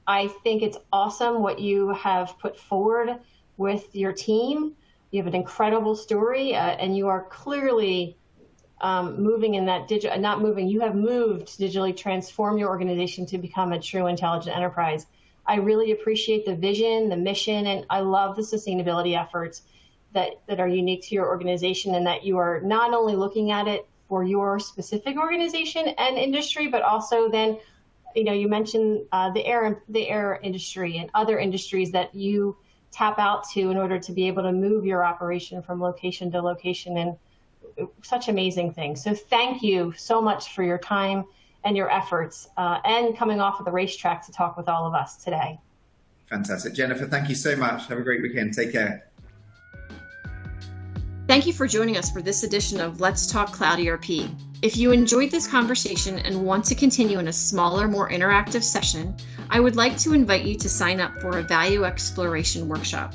I 0.07 0.29
think 0.43 0.63
it's 0.63 0.79
awesome 0.93 1.43
what 1.43 1.59
you 1.59 1.91
have 1.95 2.39
put 2.39 2.59
forward 2.59 3.21
with 3.61 3.95
your 3.95 4.11
team. 4.11 4.75
You 5.11 5.21
have 5.21 5.27
an 5.27 5.35
incredible 5.35 5.95
story, 5.95 6.55
uh, 6.55 6.61
and 6.83 6.97
you 6.97 7.09
are 7.09 7.25
clearly 7.25 8.17
um, 8.81 9.23
moving 9.23 9.55
in 9.55 9.67
that 9.67 9.87
digital, 9.87 10.19
not 10.19 10.41
moving, 10.41 10.67
you 10.67 10.81
have 10.81 10.95
moved 10.95 11.49
to 11.49 11.63
digitally 11.63 11.95
transform 11.95 12.57
your 12.57 12.71
organization 12.71 13.27
to 13.27 13.37
become 13.37 13.73
a 13.73 13.79
true 13.79 14.07
intelligent 14.07 14.57
enterprise. 14.57 15.07
I 15.47 15.57
really 15.57 15.93
appreciate 15.93 16.47
the 16.47 16.57
vision, 16.57 17.11
the 17.11 17.19
mission, 17.19 17.67
and 17.67 17.85
I 17.91 18.01
love 18.01 18.35
the 18.35 18.43
sustainability 18.43 19.15
efforts 19.21 19.63
that, 20.15 20.41
that 20.49 20.59
are 20.59 20.69
unique 20.69 21.03
to 21.09 21.15
your 21.15 21.27
organization 21.27 21.95
and 21.97 22.07
that 22.07 22.25
you 22.25 22.39
are 22.39 22.63
not 22.63 22.95
only 22.95 23.15
looking 23.15 23.51
at 23.51 23.69
it 23.69 23.87
for 24.09 24.25
your 24.25 24.59
specific 24.59 25.19
organization 25.19 25.89
and 25.99 26.17
industry, 26.17 26.67
but 26.67 26.81
also 26.81 27.29
then, 27.29 27.59
you 28.17 28.25
know, 28.25 28.33
you 28.33 28.49
mentioned 28.49 29.03
uh, 29.13 29.31
the 29.31 29.45
air 29.45 29.83
the 29.91 30.09
air 30.09 30.41
industry 30.43 30.97
and 30.97 31.11
other 31.15 31.39
industries 31.39 31.93
that 31.93 32.15
you 32.15 32.57
tap 32.91 33.19
out 33.19 33.49
to 33.51 33.71
in 33.71 33.77
order 33.77 33.99
to 33.99 34.13
be 34.13 34.27
able 34.27 34.43
to 34.43 34.53
move 34.53 34.85
your 34.85 35.05
operation 35.05 35.63
from 35.63 35.81
location 35.81 36.31
to 36.33 36.43
location 36.43 36.97
and 36.97 37.17
such 38.03 38.29
amazing 38.29 38.73
things. 38.73 39.03
So 39.03 39.15
thank 39.15 39.63
you 39.63 39.93
so 39.97 40.21
much 40.21 40.55
for 40.55 40.63
your 40.63 40.79
time 40.79 41.25
and 41.65 41.77
your 41.77 41.91
efforts 41.91 42.49
uh, 42.57 42.81
and 42.85 43.17
coming 43.17 43.41
off 43.41 43.59
of 43.59 43.67
the 43.67 43.73
racetrack 43.73 44.25
to 44.27 44.33
talk 44.33 44.57
with 44.57 44.69
all 44.69 44.87
of 44.87 44.95
us 44.95 45.23
today. 45.23 45.59
Fantastic. 46.27 46.75
Jennifer, 46.75 47.07
thank 47.07 47.29
you 47.29 47.35
so 47.35 47.57
much. 47.57 47.87
Have 47.89 47.99
a 47.99 48.03
great 48.03 48.23
weekend. 48.23 48.55
Take 48.55 48.73
care. 48.73 49.10
Thank 51.31 51.47
you 51.47 51.53
for 51.53 51.69
joining 51.69 51.97
us 51.97 52.11
for 52.11 52.21
this 52.21 52.43
edition 52.43 52.81
of 52.81 53.01
Let's 53.01 53.29
Talk 53.29 53.53
Cloud 53.53 53.79
ERP. 53.79 54.29
If 54.63 54.77
you 54.77 54.91
enjoyed 54.91 55.31
this 55.31 55.47
conversation 55.47 56.19
and 56.19 56.45
want 56.45 56.65
to 56.65 56.75
continue 56.75 57.21
in 57.21 57.29
a 57.29 57.33
smaller, 57.33 57.87
more 57.87 58.11
interactive 58.11 58.65
session, 58.65 59.15
I 59.49 59.61
would 59.61 59.77
like 59.77 59.97
to 59.99 60.13
invite 60.13 60.45
you 60.45 60.57
to 60.57 60.69
sign 60.69 60.99
up 60.99 61.21
for 61.21 61.39
a 61.39 61.43
value 61.45 61.85
exploration 61.85 62.69
workshop. 62.69 63.15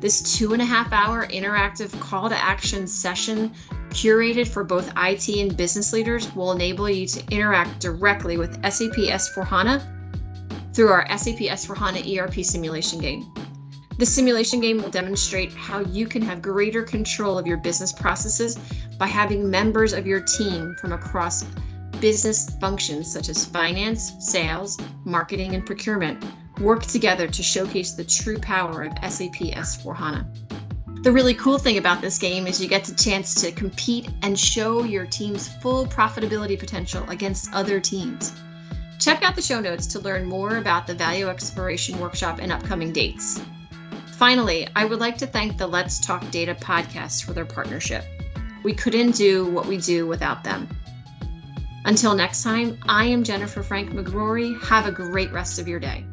This 0.00 0.36
two 0.36 0.54
and 0.54 0.60
a 0.60 0.64
half 0.64 0.92
hour 0.92 1.28
interactive 1.28 1.96
call 2.00 2.28
to 2.28 2.36
action 2.36 2.88
session, 2.88 3.52
curated 3.90 4.48
for 4.48 4.64
both 4.64 4.92
IT 4.96 5.28
and 5.28 5.56
business 5.56 5.92
leaders, 5.92 6.34
will 6.34 6.50
enable 6.50 6.90
you 6.90 7.06
to 7.06 7.24
interact 7.30 7.78
directly 7.78 8.38
with 8.38 8.54
SAP 8.64 8.96
S4HANA 8.96 10.74
through 10.74 10.88
our 10.88 11.06
SAP 11.16 11.36
S4HANA 11.36 12.18
ERP 12.18 12.44
simulation 12.44 12.98
game. 12.98 13.32
The 14.02 14.06
simulation 14.06 14.60
game 14.60 14.82
will 14.82 14.90
demonstrate 14.90 15.52
how 15.52 15.78
you 15.78 16.08
can 16.08 16.22
have 16.22 16.42
greater 16.42 16.82
control 16.82 17.38
of 17.38 17.46
your 17.46 17.58
business 17.58 17.92
processes 17.92 18.58
by 18.98 19.06
having 19.06 19.48
members 19.48 19.92
of 19.92 20.08
your 20.08 20.20
team 20.20 20.74
from 20.80 20.90
across 20.90 21.44
business 22.00 22.50
functions 22.60 23.12
such 23.12 23.28
as 23.28 23.44
finance, 23.44 24.12
sales, 24.18 24.76
marketing, 25.04 25.54
and 25.54 25.64
procurement 25.64 26.24
work 26.60 26.82
together 26.82 27.28
to 27.28 27.44
showcase 27.44 27.92
the 27.92 28.02
true 28.02 28.40
power 28.40 28.82
of 28.82 28.92
SAP 29.08 29.36
S4HANA. 29.36 31.04
The 31.04 31.12
really 31.12 31.34
cool 31.34 31.58
thing 31.58 31.78
about 31.78 32.00
this 32.00 32.18
game 32.18 32.48
is 32.48 32.60
you 32.60 32.68
get 32.68 32.82
the 32.82 32.96
chance 32.96 33.40
to 33.42 33.52
compete 33.52 34.10
and 34.22 34.36
show 34.36 34.82
your 34.82 35.06
team's 35.06 35.46
full 35.46 35.86
profitability 35.86 36.58
potential 36.58 37.08
against 37.08 37.54
other 37.54 37.78
teams. 37.78 38.34
Check 38.98 39.22
out 39.22 39.36
the 39.36 39.42
show 39.42 39.60
notes 39.60 39.86
to 39.86 40.00
learn 40.00 40.24
more 40.24 40.56
about 40.56 40.88
the 40.88 40.94
Value 40.94 41.28
Exploration 41.28 42.00
Workshop 42.00 42.40
and 42.42 42.50
upcoming 42.50 42.92
dates. 42.92 43.40
Finally, 44.22 44.68
I 44.76 44.84
would 44.84 45.00
like 45.00 45.18
to 45.18 45.26
thank 45.26 45.58
the 45.58 45.66
Let's 45.66 45.98
Talk 45.98 46.30
Data 46.30 46.54
podcast 46.54 47.24
for 47.24 47.32
their 47.32 47.44
partnership. 47.44 48.04
We 48.62 48.72
couldn't 48.72 49.16
do 49.16 49.46
what 49.46 49.66
we 49.66 49.78
do 49.78 50.06
without 50.06 50.44
them. 50.44 50.68
Until 51.84 52.14
next 52.14 52.44
time, 52.44 52.78
I 52.86 53.06
am 53.06 53.24
Jennifer 53.24 53.64
Frank 53.64 53.90
McGrory. 53.90 54.62
Have 54.62 54.86
a 54.86 54.92
great 54.92 55.32
rest 55.32 55.58
of 55.58 55.66
your 55.66 55.80
day. 55.80 56.04